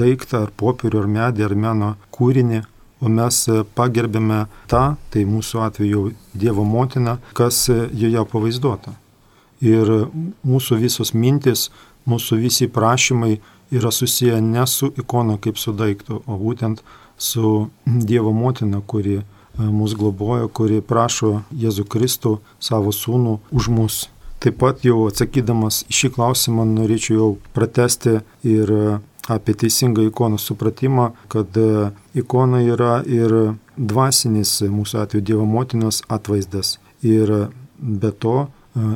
[0.01, 2.62] daiktą ar popierių ar medį ar meno kūrinį,
[3.02, 3.44] o mes
[3.76, 8.94] pagerbėme tą, tai mūsų atveju Dievo motiną, kas joje pavaizduota.
[9.62, 9.90] Ir
[10.48, 11.70] mūsų visos mintis,
[12.10, 13.40] mūsų visi prašymai
[13.72, 16.82] yra susiję ne su ikona kaip su daiktu, o būtent
[17.18, 19.22] su Dievo motina, kuri
[19.58, 24.02] mus globoja, kuri prašo Jėzų Kristų savo sūnų už mus.
[24.42, 28.72] Taip pat jau atsakydamas šį klausimą norėčiau jau pratesti ir
[29.32, 31.58] apie teisingą ikonų supratimą, kad
[32.17, 36.78] ikona yra ir dvasinis mūsų atveju Dievo motinos atvaizdas.
[37.02, 38.50] Ir be to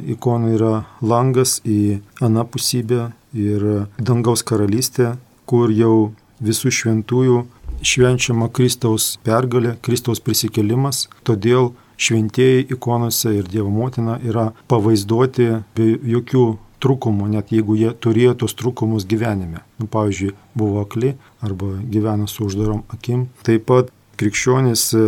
[0.08, 7.42] ikona yra langas į anapusybę ir dangaus karalystę, kur jau visų šventųjų
[7.86, 11.06] švenčiama Kristaus pergalė, Kristaus prisikelimas.
[11.28, 16.46] Todėl šventieji ikonose ir Dievo motina yra pavaizduoti be jokių
[16.86, 19.64] trūkumų, net jeigu jie turėjo tos trūkumus gyvenime.
[19.82, 23.28] Nu, pavyzdžiui, buvo akli arba gyvena su uždarom akim.
[23.48, 25.06] Taip pat krikščionis e,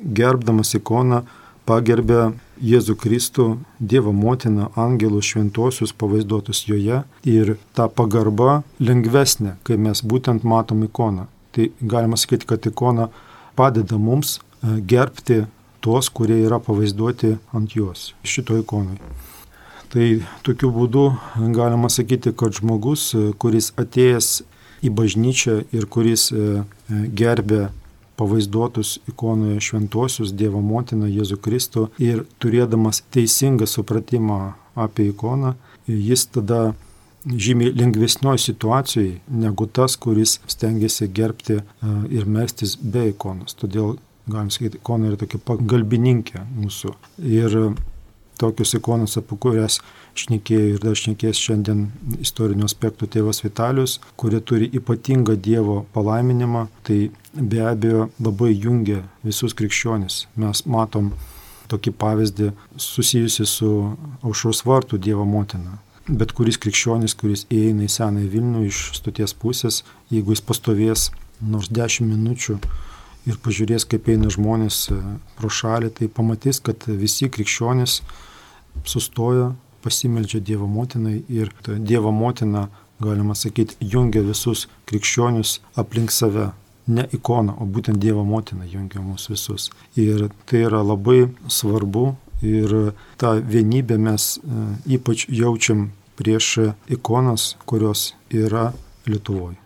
[0.00, 1.24] gerbdamas ikoną
[1.68, 2.30] pagerbė
[2.60, 3.46] Jėzų Kristų,
[3.80, 11.24] Dievo motiną, angelus šventosius pavaizduotus joje ir ta pagarba lengvesnė, kai mes būtent matom ikoną.
[11.56, 13.08] Tai galima sakyti, kad ikona
[13.56, 15.44] padeda mums e, gerbti
[15.80, 19.00] tuos, kurie yra pavaizduoti ant jos, šito ikonai.
[19.90, 20.06] Tai
[20.46, 21.08] tokiu būdu
[21.56, 23.08] galima sakyti, kad žmogus,
[23.42, 24.28] kuris atėjęs
[24.86, 26.62] į bažnyčią ir kuris e,
[27.20, 27.68] gerbė
[28.20, 34.38] pavaizduotus ikonoje šventuosius Dievo motiną Jėzų Kristų ir turėdamas teisingą supratimą
[34.78, 35.54] apie ikoną,
[35.88, 36.74] jis tada
[37.26, 41.64] žymiai lengvesnioje situacijoje negu tas, kuris stengiasi gerbti e,
[42.14, 43.58] ir mestis be ikonos.
[43.58, 43.98] Todėl
[44.30, 46.94] galim sakyti, ikona yra tokia pagalbininkė mūsų.
[47.26, 47.56] Ir
[48.40, 49.78] tokius ikonas, apie kurias
[50.18, 51.86] šnekėjo ir dar šnekės šiandien
[52.20, 59.54] istorinių aspektų tėvas Vitalius, kurie turi ypatingą Dievo palaiminimą, tai be abejo labai jungia visus
[59.56, 60.24] krikščionis.
[60.40, 61.12] Mes matom
[61.70, 62.50] tokį pavyzdį
[62.80, 63.70] susijusi su
[64.26, 65.78] aušros vartų Dievo motina.
[66.10, 71.70] Bet kuris krikščionis, kuris įeina į Senąjį Vilnių iš stoties pusės, jeigu jis pastovės nors
[71.70, 72.56] 10 minučių
[73.28, 74.98] ir pažiūrės, kaip eina žmonės e,
[75.38, 78.00] pro šalį, tai pamatys, kad visi krikščionys
[78.84, 79.52] sustoja,
[79.82, 82.68] pasimeldžia Dievo motinai ir Dievo motina,
[83.00, 86.50] galima sakyti, jungia visus krikščionius aplink save.
[86.90, 89.68] Ne ikona, o būtent Dievo motina jungia mus visus.
[89.96, 92.74] Ir tai yra labai svarbu ir
[93.20, 94.64] tą vienybę mes e,
[94.96, 98.72] ypač jaučiam prieš ikonas, kurios yra
[99.06, 99.56] Lietuvoje.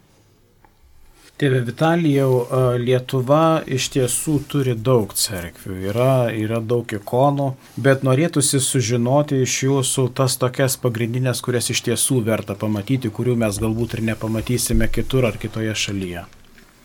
[1.34, 2.44] Tėve Vitalijau,
[2.78, 7.48] Lietuva iš tiesų turi daug cerkvių, yra, yra daug ikonų,
[7.82, 13.58] bet norėtųsi sužinoti iš jūsų tas tokias pagrindinės, kurias iš tiesų verta pamatyti, kurių mes
[13.58, 16.22] galbūt ir nepamatysime kitur ar kitoje šalyje.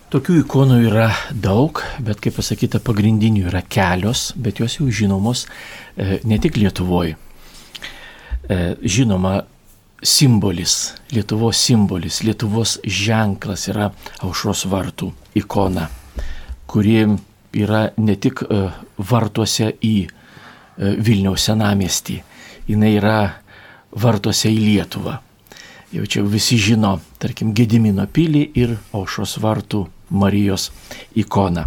[0.09, 6.17] Tokių ikonų yra daug, bet kaip pasakyta, pagrindinių yra kelios, bet jos jau žinomos e,
[6.25, 7.19] ne tik Lietuvoje.
[8.81, 9.43] Žinoma,
[10.03, 13.89] simbolis, Lietuvos simbolis, Lietuvos ženklas yra
[14.23, 15.87] aušros vartų ikona,
[16.69, 17.01] kuri
[17.53, 18.59] yra ne tik e,
[18.97, 20.09] vartuose į e,
[21.03, 22.19] Vilniaus senamestį,
[22.69, 23.17] jinai yra
[23.91, 25.19] vartuose į Lietuvą.
[25.89, 30.69] Jau čia visi žino, tarkim, Gedimino pilį ir aušros vartų Marijos
[31.17, 31.65] ikoną.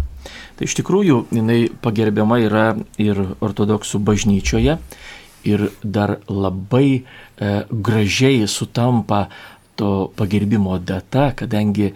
[0.55, 2.67] Tai iš tikrųjų jinai pagerbiama yra
[3.01, 4.77] ir ortodoksų bažnyčioje
[5.43, 7.03] ir dar labai e,
[7.69, 9.27] gražiai sutampa
[9.75, 11.93] to pagerbimo data, kadangi e,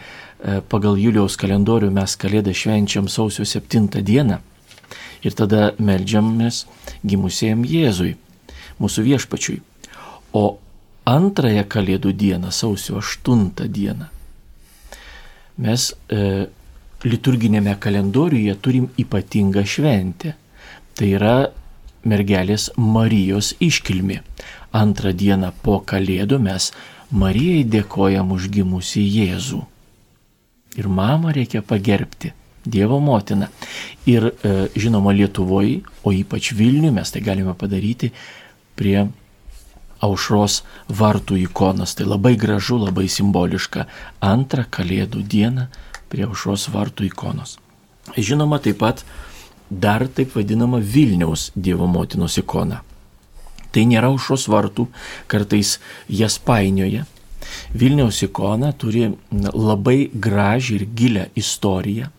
[0.69, 4.41] pagal Juliaus kalendorių mes Kalėdą švenčiam sausio 7 dieną.
[5.25, 6.65] Ir tada melžiamės
[7.05, 8.15] gimusiem Jėzui,
[8.81, 9.61] mūsų viešpačiui.
[10.37, 10.57] O
[11.07, 14.09] antrąją Kalėdų dieną, sausio 8 dieną,
[15.57, 16.47] mes e,
[17.05, 20.33] liturginėme kalendoriuje turim ypatingą šventę.
[20.97, 21.35] Tai yra
[22.07, 24.21] mergelės Marijos iškilmi.
[24.75, 26.71] Antrą dieną po Kalėdų mes
[27.11, 29.61] Marijai dėkojam už gimusi Jėzų.
[30.77, 32.33] Ir mamą reikia pagerbti.
[32.67, 33.47] Dievo motina.
[34.05, 38.11] Ir e, žinoma Lietuvoje, o ypač Vilniuje mes tai galime padaryti
[38.75, 39.07] prie
[40.03, 41.95] aušros vartų ikonos.
[41.97, 43.87] Tai labai gražu, labai simboliška.
[44.19, 45.69] Antrą Kalėdų dieną
[46.11, 47.57] prie aušros vartų ikonos.
[48.15, 49.03] Žinoma, taip pat
[49.69, 52.81] dar taip vadinama Vilniaus Dievo motinos ikona.
[53.71, 54.87] Tai nėra aušros vartų,
[55.27, 55.77] kartais
[56.09, 57.05] jas painioja.
[57.75, 62.11] Vilniaus ikona turi labai gražią ir gilę istoriją.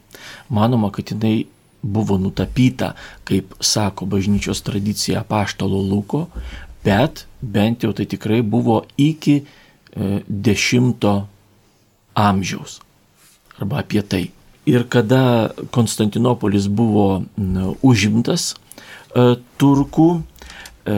[0.49, 1.47] Manoma, kad jinai
[1.83, 2.93] buvo nutapyta,
[3.25, 6.27] kaip sako bažnyčios tradicija paštalo Luko,
[6.85, 9.45] bet bent jau tai tikrai buvo iki e,
[10.29, 11.15] dešimto
[12.15, 12.81] amžiaus
[13.59, 14.25] arba apie tai.
[14.69, 17.23] Ir kada Konstantinopolis buvo
[17.87, 20.09] užimtas e, turkų,
[20.85, 20.97] e,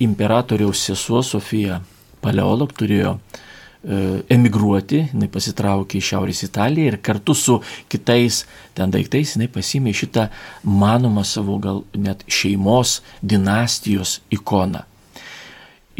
[0.00, 1.82] imperatoriaus sesuo Sofija
[2.24, 7.58] Paleolog turėjo e, emigruoti, jinai pasitraukė į Šiaurės Italiją ir kartu su
[7.92, 8.44] kitais
[8.76, 10.28] ten daiktais jinai pasimė šitą
[10.64, 14.86] manomą savo gal net šeimos dinastijos ikoną.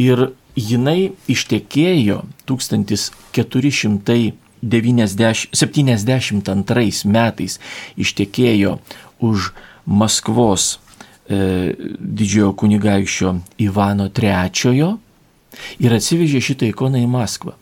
[0.00, 2.22] Ir jinai ištekėjo
[4.62, 7.58] 1472 metais
[7.96, 8.78] ištekėjo
[9.20, 9.52] už
[9.86, 10.78] Maskvos
[11.28, 14.96] e, didžiojo kunigaikščio Ivano III
[15.82, 17.52] ir atsivežė šitą ikoną į Maskvą.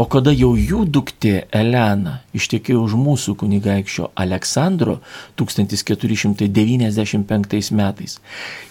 [0.00, 4.94] O kada jau jų duktė Elena ištekėjo už mūsų kunigaikščio Aleksandro
[5.40, 8.12] 1495 metais,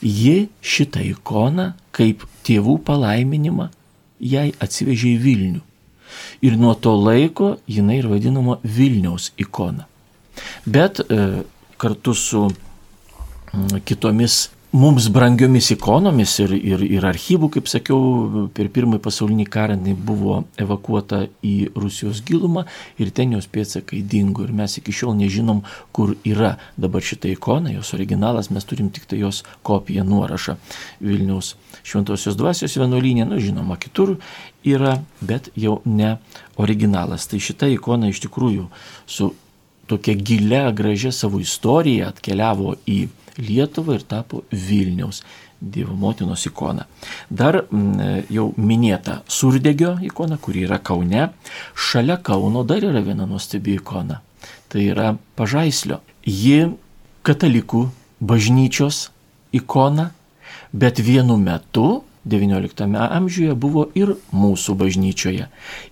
[0.02, 3.70] ji šitą ikoną kaip tėvų palaiminimą
[4.20, 5.62] jai atsivežė į Vilnių.
[6.42, 9.86] Ir nuo to laiko jinai ir vadinama Vilniaus ikona.
[10.66, 11.44] Bet e,
[11.78, 12.48] kartu su
[13.86, 19.96] kitomis mums brangiomis ikonomis ir, ir, ir archyvų, kaip sakiau, per pirmąjį pasaulinį karą jinai
[19.96, 22.66] buvo evakuota į Rusijos gilumą
[23.02, 25.64] ir ten jos pėtsakai dingo ir mes iki šiol nežinom,
[25.96, 30.60] kur yra dabar šita ikona, jos originalas, mes turim tik tai jos kopiją nuorašą
[31.02, 34.18] Vilniaus Šventosios dvasios vienuolynė, nu žinoma, kitur
[34.68, 36.18] yra, bet jau ne
[36.62, 37.26] originalas.
[37.32, 38.68] Tai šita ikona iš tikrųjų
[39.10, 39.32] su
[39.90, 45.24] tokia gilia, gražia savo istorija atkeliavo į Lietuvą ir tapo Vilniaus
[45.60, 46.86] Dievo motinos ikona.
[47.30, 47.66] Dar
[48.32, 51.26] jau minėta Surdegio ikona, kuri yra Kaune.
[51.76, 54.22] Šalia Kauno dar yra viena nuostabi ikona.
[54.72, 56.00] Tai yra Pažaislio.
[56.24, 56.70] Ji
[57.28, 57.90] katalikų
[58.24, 59.10] bažnyčios
[59.52, 60.12] ikona,
[60.72, 65.50] bet vienu metu XIX amžiuje buvo ir mūsų bažnyčioje.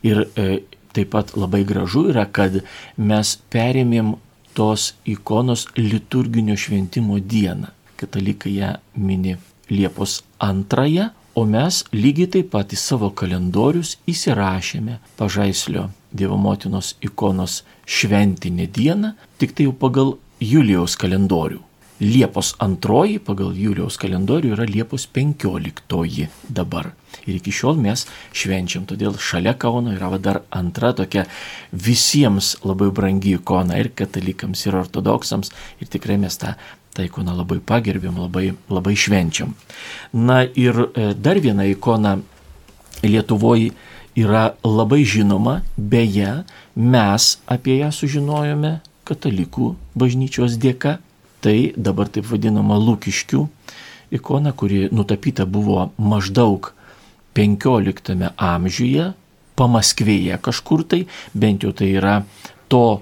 [0.08, 0.48] Ir e,
[0.96, 2.62] taip pat labai gražu yra, kad
[2.96, 4.16] mes perėmėm
[4.58, 7.70] tos ikonos liturginio šventimo dieną.
[7.98, 9.36] Katalikai ją mini
[9.70, 17.62] Liepos antrąją, o mes lygiai taip pat į savo kalendorius įsirašėme pažaislio Dievo motinos ikonos
[17.86, 21.67] šventinę dieną, tik tai jau pagal Julijaus kalendorių.
[22.00, 26.92] Liepos antroji pagal Julijaus kalendorių yra Liepos penkioliktoji dabar
[27.26, 28.06] ir iki šiol mes
[28.38, 28.86] švenčiam.
[28.88, 31.26] Todėl šalia Kauno yra dar antra tokia
[31.72, 35.52] visiems labai brangi ikona ir katalikams, ir ortodoksams.
[35.82, 36.56] Ir tikrai mes tą,
[36.94, 39.56] tą ikoną labai pagerbėm, labai, labai švenčiam.
[40.14, 42.20] Na ir e, dar viena ikona
[43.04, 43.74] Lietuvoje
[44.18, 50.98] yra labai žinoma, beje, mes apie ją sužinojome katalikų bažnyčios dėka.
[51.42, 53.44] Tai dabar taip vadinama Lūkiškių
[54.18, 56.72] ikona, kuri nutapyta buvo maždaug
[57.38, 59.12] 15 amžiuje,
[59.58, 62.16] pamaskvėje kažkur tai, bent jau tai yra
[62.72, 63.00] to e,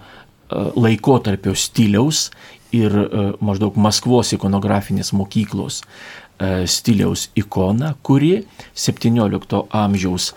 [0.75, 2.29] laikotarpio stiliaus
[2.75, 8.43] ir e, maždaug Maskvos ikonografinės mokyklos e, stiliaus ikona, kuri
[8.75, 10.33] 17 amžiaus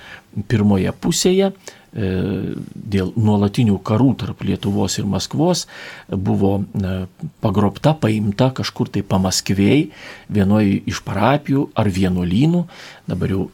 [0.50, 1.52] pirmoje pusėje
[1.92, 5.64] dėl nuolatinių karų tarp Lietuvos ir Maskvos
[6.08, 6.92] buvo e,
[7.40, 9.88] pagrobta, paimta kažkur tai pamaskvėjai,
[10.28, 12.66] vienoje iš parapijų ar vienuolynų,
[13.08, 13.48] dabar jau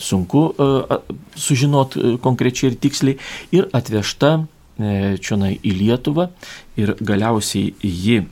[0.00, 0.98] sunku e,
[1.36, 3.18] sužinot konkrečiai ir tiksliai,
[3.52, 4.38] ir atvežta
[4.74, 6.32] čionai į Lietuvą.
[6.80, 8.24] Ir galiausiai ji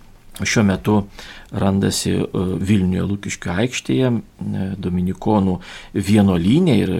[0.43, 0.97] šiuo metu
[1.53, 2.27] randasi e,
[2.63, 5.59] Vilniuje Lūkiškio aikštėje, e, Dominikonų
[5.95, 6.93] vienuolynė ir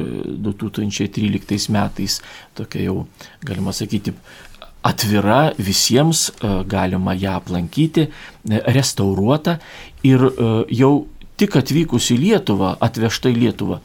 [0.49, 2.21] 2013 metais
[2.59, 2.97] tokia jau,
[3.45, 4.15] galima sakyti,
[4.83, 6.33] atvira visiems,
[6.67, 8.09] galima ją aplankyti,
[8.75, 9.61] restauruota
[10.03, 10.25] ir
[10.75, 10.91] jau
[11.39, 13.79] tik atvykus į Lietuvą, atvežta į Lietuvą,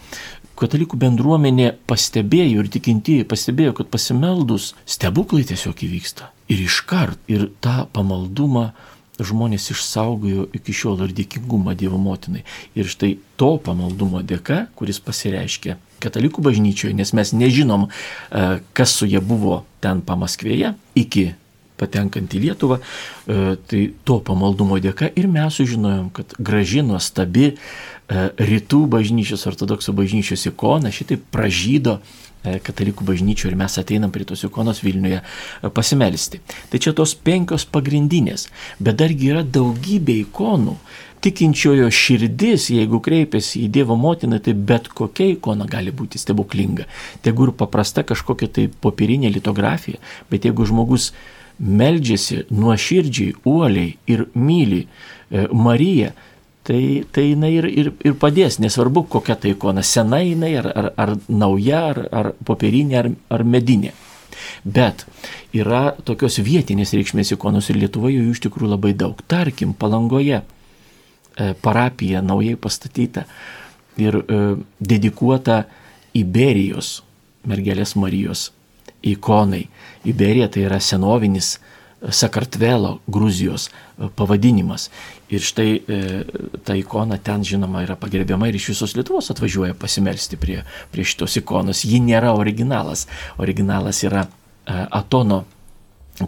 [0.57, 6.31] katalikų bendruomenė pastebėjo ir tikintieji pastebėjo, kad pasimeldus stebuklai tiesiog įvyksta.
[6.51, 8.71] Ir iškart, ir tą pamaldumą
[9.19, 12.43] žmonės išsaugojo iki šiol ir dėkingumą Dievo motinai.
[12.77, 19.09] Ir štai to pamaldumo dėka, kuris pasireiškia katalikų bažnyčioje, nes mes nežinom, e, kas su
[19.09, 21.31] jie buvo ten pamaskvėje iki
[21.77, 27.55] patenkant į Lietuvą, e, tai to pamaldumo dėka ir mes sužinojom, kad graži, nuostabi e,
[28.37, 31.99] rytų bažnyčios, ortodoksų bažnyčios ikona šitaip pražydo
[32.63, 36.41] katalikų bažnyčių ir mes ateinam prie tos ikonos Vilniuje e, pasimelsti.
[36.71, 38.47] Tai čia tos penkios pagrindinės,
[38.79, 40.77] bet dargi yra daugybė ikonų.
[41.25, 46.85] Tikinčiojo širdis, jeigu kreipiasi į Dievo motiną, tai bet kokia ikona gali būti stebuklinga.
[47.25, 49.97] Tegu ir paprasta kažkokia tai popierinė litografija,
[50.29, 51.09] bet jeigu žmogus
[51.57, 56.13] meldžiasi nuoširdžiai, uoliai ir myli e, Mariją,
[56.67, 60.89] tai, tai jinai ir, ir, ir padės, nesvarbu kokia tai ikona, sena jinai, ar, ar,
[60.99, 63.93] ar nauja, ar, ar popierinė, ar, ar medinė.
[64.67, 65.05] Bet
[65.55, 69.21] yra tokios vietinės reikšmės ikonos ir Lietuvoje jų iš tikrųjų labai daug.
[69.31, 73.23] Tarkim, Palangoje e, parapija naujai pastatyta
[73.97, 74.41] ir e,
[74.79, 75.63] dedikuota
[76.17, 76.97] Iberijos
[77.47, 78.49] mergelės Marijos
[79.07, 79.63] ikonai.
[80.07, 81.55] Iberija tai yra senovinis
[82.01, 84.89] Sakartvelo, Gruzijos e, pavadinimas.
[85.29, 86.01] Ir štai e,
[86.65, 90.61] ta ikona ten, žinoma, yra pagerbiama ir iš visos Lietuvos atvažiuoja pasimelsti prie,
[90.93, 91.85] prie šitos ikonos.
[91.85, 93.07] Ji nėra originalas.
[93.41, 95.43] Originalas yra e, Atono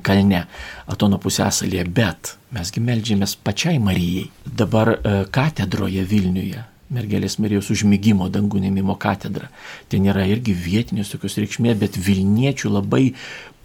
[0.05, 0.43] kalne,
[0.89, 4.28] Atono pusėsalėje, bet mesgi melžiamės pačiai Marijai.
[4.45, 4.97] Dabar
[5.34, 9.49] katedroje Vilniuje mergelės Marijos užmygimo dangų nemimo katedra.
[9.89, 13.13] Ten yra irgi vietinės tokios reikšmės, bet Vilniečių labai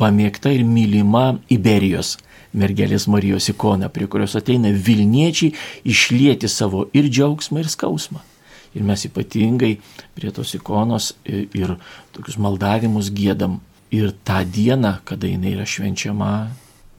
[0.01, 2.19] pamėgta ir mylima Iberijos
[2.55, 5.55] mergelės Marijos ikona, prie kurios ateina Vilniečiai
[5.91, 8.23] išlieti savo ir džiaugsmą, ir skausmą.
[8.75, 9.77] Ir mes ypatingai
[10.17, 11.77] prie tos ikonos ir
[12.15, 13.61] tokius maldavimus gėdam.
[13.95, 16.31] Ir tą dieną, kada jinai yra švenčiama,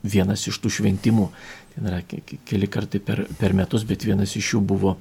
[0.06, 1.26] vienas iš tų šventimų,
[1.74, 2.00] ten yra
[2.48, 4.94] keli kartai per, per metus, bet vienas iš jų buvo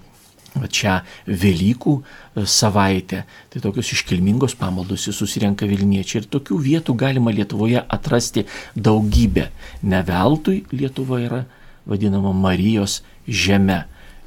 [0.70, 7.82] čia Velykų e, savaitę, tai tokios iškilmingos pamaldos susirenka Vilniečiai ir tokių vietų galima Lietuvoje
[7.82, 8.46] atrasti
[8.76, 9.48] daugybę.
[9.82, 11.42] Ne veltui Lietuva yra
[11.86, 13.84] vadinama Marijos žeme.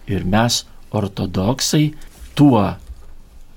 [0.07, 0.63] Ir mes,
[0.95, 1.91] ortodoksai,
[2.37, 2.63] tuo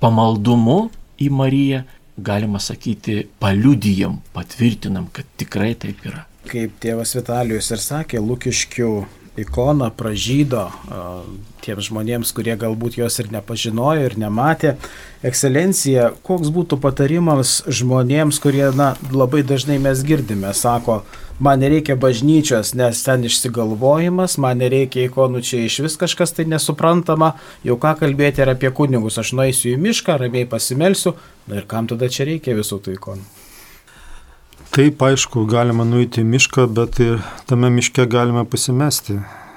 [0.01, 0.89] pamaldumu
[1.21, 1.85] į Mariją,
[2.21, 6.27] galima sakyti, paliudijam, patvirtinam, kad tikrai taip yra.
[6.51, 8.91] Kaip tėvas Vitalijus ir sakė, Lukiškių
[9.41, 10.69] ikona pražydo
[11.65, 14.77] tiems žmonėms, kurie galbūt jos ir nepažinojo ir nematė.
[15.27, 21.01] Ekscelencija, koks būtų patarimas žmonėms, kurie, na, labai dažnai mes girdime, sako,
[21.41, 27.35] man nereikia bažnyčios, nes ten išsigalvojimas, man nereikia ikonų čia iš vis kažkas tai nesuprantama,
[27.67, 31.17] jau ką kalbėti ir apie kunigus, aš nueisiu į mišką, ramiai pasimelsiu,
[31.49, 33.40] na ir kam tada čia reikia visų tų ikonų.
[34.71, 37.17] Taip, aišku, galima nueiti į mišką, bet ir
[37.51, 39.17] tame miške galima pasimesti.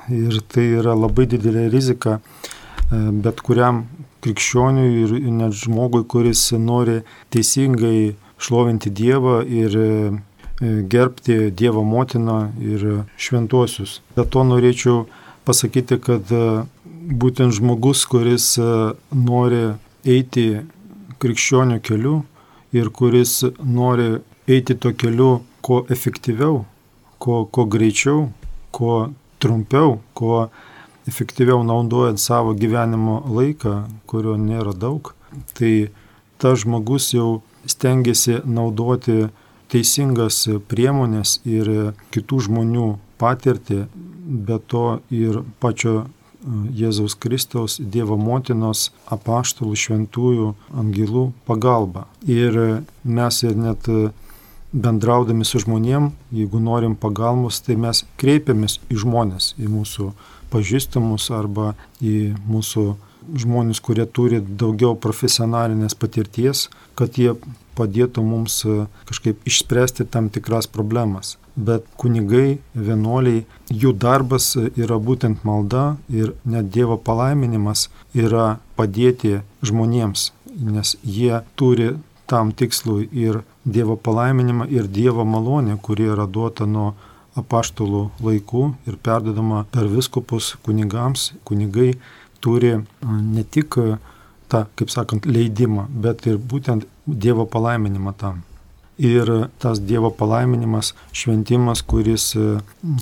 [0.09, 3.84] Ir tai yra labai didelė rizika e, bet kuriam
[4.26, 9.93] krikščioniui ir net žmogui, kuris nori teisingai šlovinti Dievą ir e,
[10.95, 13.99] gerbti Dievo motiną ir šventuosius.
[14.18, 15.05] Dėl to norėčiau
[15.45, 16.43] pasakyti, kad e,
[17.22, 19.64] būtent žmogus, kuris nori
[20.09, 20.49] eiti
[21.22, 22.24] krikščionių keliu
[22.74, 24.16] ir kuris nori
[24.48, 26.64] eiti to keliu kuo efektyviau,
[27.20, 28.30] kuo, kuo greičiau,
[28.72, 30.50] kuo trumpiau, kuo
[31.08, 33.76] efektyviau naudojant savo gyvenimo laiką,
[34.08, 35.14] kurio nėra daug,
[35.56, 35.89] tai
[36.39, 39.30] tas žmogus jau stengiasi naudoti
[39.72, 42.89] teisingas priemonės ir kitų žmonių
[43.22, 43.86] patirtį,
[44.48, 46.04] bet to ir pačio
[46.76, 52.04] Jėzaus Kristaus, Dievo motinos, apaštalų, šventųjų, angelų pagalba.
[52.28, 53.88] Ir mes ir net
[54.74, 60.11] bendraudami su žmonėm, jeigu norim pagalbos, tai mes kreipiamės į žmonės, į mūsų
[60.53, 62.88] pažįstamus arba į mūsų
[63.39, 66.67] žmonės, kurie turi daugiau profesionalinės patirties,
[66.99, 67.36] kad jie
[67.78, 71.38] padėtų mums e, kažkaip išspręsti tam tikras problemas.
[71.55, 80.32] Bet kunigai, vienuoliai, jų darbas yra būtent malda ir net Dievo palaiminimas yra padėti žmonėms,
[80.57, 81.93] nes jie turi
[82.30, 86.93] tam tikslui ir Dievo palaiminimą, ir Dievo malonę, kuri yra duota nuo
[87.39, 91.32] apaštalų laikų ir perdodama per viskupus kunigams.
[91.47, 91.93] Kunigai
[92.43, 93.78] turi ne tik
[94.51, 98.43] tą, kaip sakant, leidimą, bet ir būtent Dievo palaiminimą tam.
[99.01, 102.34] Ir tas Dievo palaiminimas, šventimas, kuris,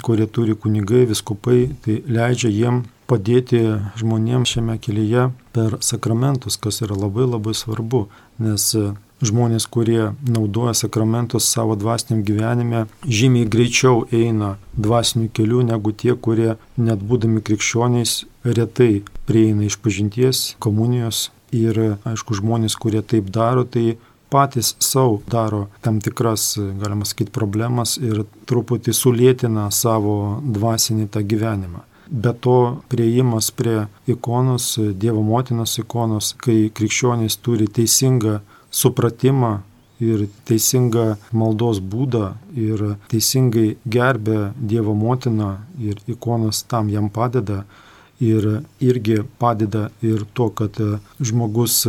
[0.05, 3.59] kurie turi kunigai, viskupai, tai leidžia jiem padėti
[3.99, 8.05] žmonėms šiame kelyje per sakramentus, kas yra labai labai svarbu,
[8.39, 8.71] nes
[9.25, 16.55] žmonės, kurie naudoja sakramentus savo dvasiniam gyvenime, žymiai greičiau eina dvasiniu keliu negu tie, kurie
[16.77, 21.29] net būdami krikščioniais retai prieina iš pažinties, komunijos.
[21.51, 23.97] Ir aišku, žmonės, kurie taip daro, tai
[24.31, 31.83] patys savo daro tam tikras, galima sakyti, problemas ir truputį sulėtina savo dvasinį tą gyvenimą.
[32.11, 38.39] Be to prieimas prie ikonos, Dievo motinos ikonos, kai krikščionys turi teisingą
[38.71, 39.59] supratimą
[40.01, 47.63] ir teisingą maldos būdą ir teisingai gerbė Dievo motiną ir ikonas tam jam padeda.
[48.21, 50.77] Ir irgi padeda ir to, kad
[51.17, 51.79] žmogus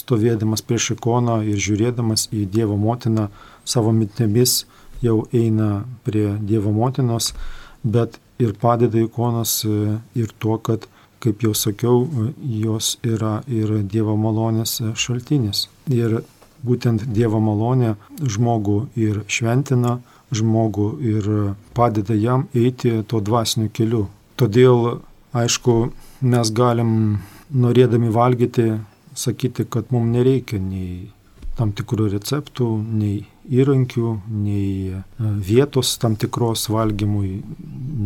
[0.00, 3.28] stovėdamas prieš ikoną ir žiūrėdamas į Dievo motiną
[3.68, 4.62] savo mintimis
[5.04, 7.34] jau eina prie Dievo motinos,
[7.84, 10.88] bet ir padeda ikonas ir to, kad
[11.24, 12.08] kaip jau sakiau,
[12.40, 15.68] jos yra ir Dievo malonės šaltinis.
[15.92, 16.22] Ir
[16.64, 19.98] būtent Dievo malonė žmogų ir šventina,
[20.34, 21.28] žmogų ir
[21.76, 24.06] padeda jam eiti tuo dvasiniu keliu.
[24.40, 25.00] Todėl,
[25.36, 25.92] aišku,
[26.24, 27.20] mes galim,
[27.52, 28.80] norėdami valgyti,
[29.14, 31.12] sakyti, kad mums nereikia nei
[31.54, 32.66] tam tikrų receptų,
[32.98, 37.36] nei įrankių, nei e, vietos tam tikros valgymui,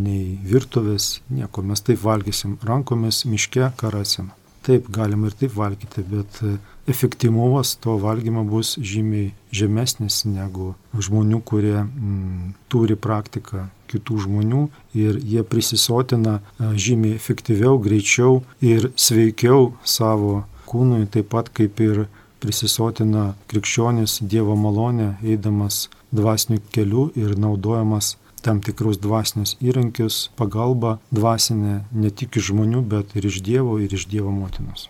[0.04, 1.62] nei virtuvės, nieko.
[1.64, 4.32] Mes taip valgysim rankomis, miške, karasim.
[4.66, 6.58] Taip, galima ir taip valgyti, bet e,
[6.88, 14.62] efektyvumas to valgymo bus žymiai žemesnis negu žmonių, kurie mm, turi praktiką kitų žmonių
[14.98, 22.06] ir jie prisisotina e, žymiai efektyviau, greičiau ir sveikiau savo kūnui, taip pat kaip ir
[22.42, 31.80] prisisotina krikščionis Dievo malonę, eidamas dvasiniu keliu ir naudojamas tam tikrus dvasinius įrankius, pagalba dvasinė
[31.92, 34.88] ne tik iš žmonių, bet ir iš Dievo ir iš Dievo motinos.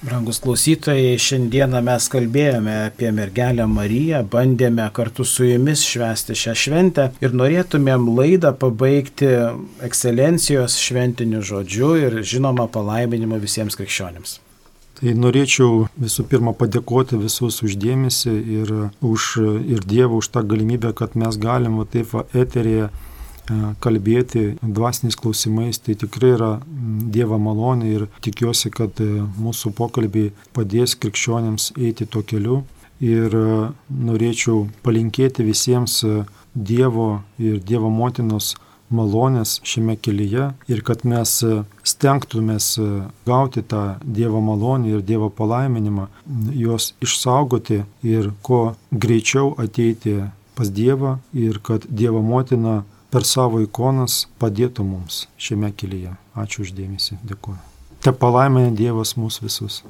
[0.00, 7.04] Brangus klausytojai, šiandieną mes kalbėjome apie mergelę Mariją, bandėme kartu su jumis švęsti šią šventę
[7.20, 9.28] ir norėtumėm laidą pabaigti
[9.84, 14.38] ekscelencijos šventiniu žodžiu ir žinoma palaiminimu visiems krikščionims.
[14.96, 18.72] Tai norėčiau visų pirma padėkoti visus uždėmesi ir,
[19.04, 19.28] už,
[19.76, 22.88] ir Dievą už tą galimybę, kad mes galim va, taip va, eterėje
[23.82, 26.50] kalbėti dvasiniais klausimais, tai tikrai yra
[27.10, 32.62] Dievo malonė ir tikiuosi, kad e, mūsų pokalbiai padės krikščionėms eiti tuo keliu.
[33.00, 33.44] Ir e,
[33.90, 36.24] norėčiau palinkėti visiems e,
[36.54, 38.54] Dievo ir Dievo motinos
[38.90, 41.36] malonės šiame kelyje ir kad mes
[41.86, 42.72] stengtumės
[43.26, 46.08] gauti tą Dievo malonę ir Dievo palaiminimą,
[46.58, 50.16] juos išsaugoti ir kuo greičiau ateiti
[50.58, 56.14] pas Dievą ir kad Dievo motina per savo ikonas padėtų mums šiame kelyje.
[56.38, 57.58] Ačiū uždėmesi, dėkuoju.
[58.00, 59.82] Te palaimė Dievas mūsų visus.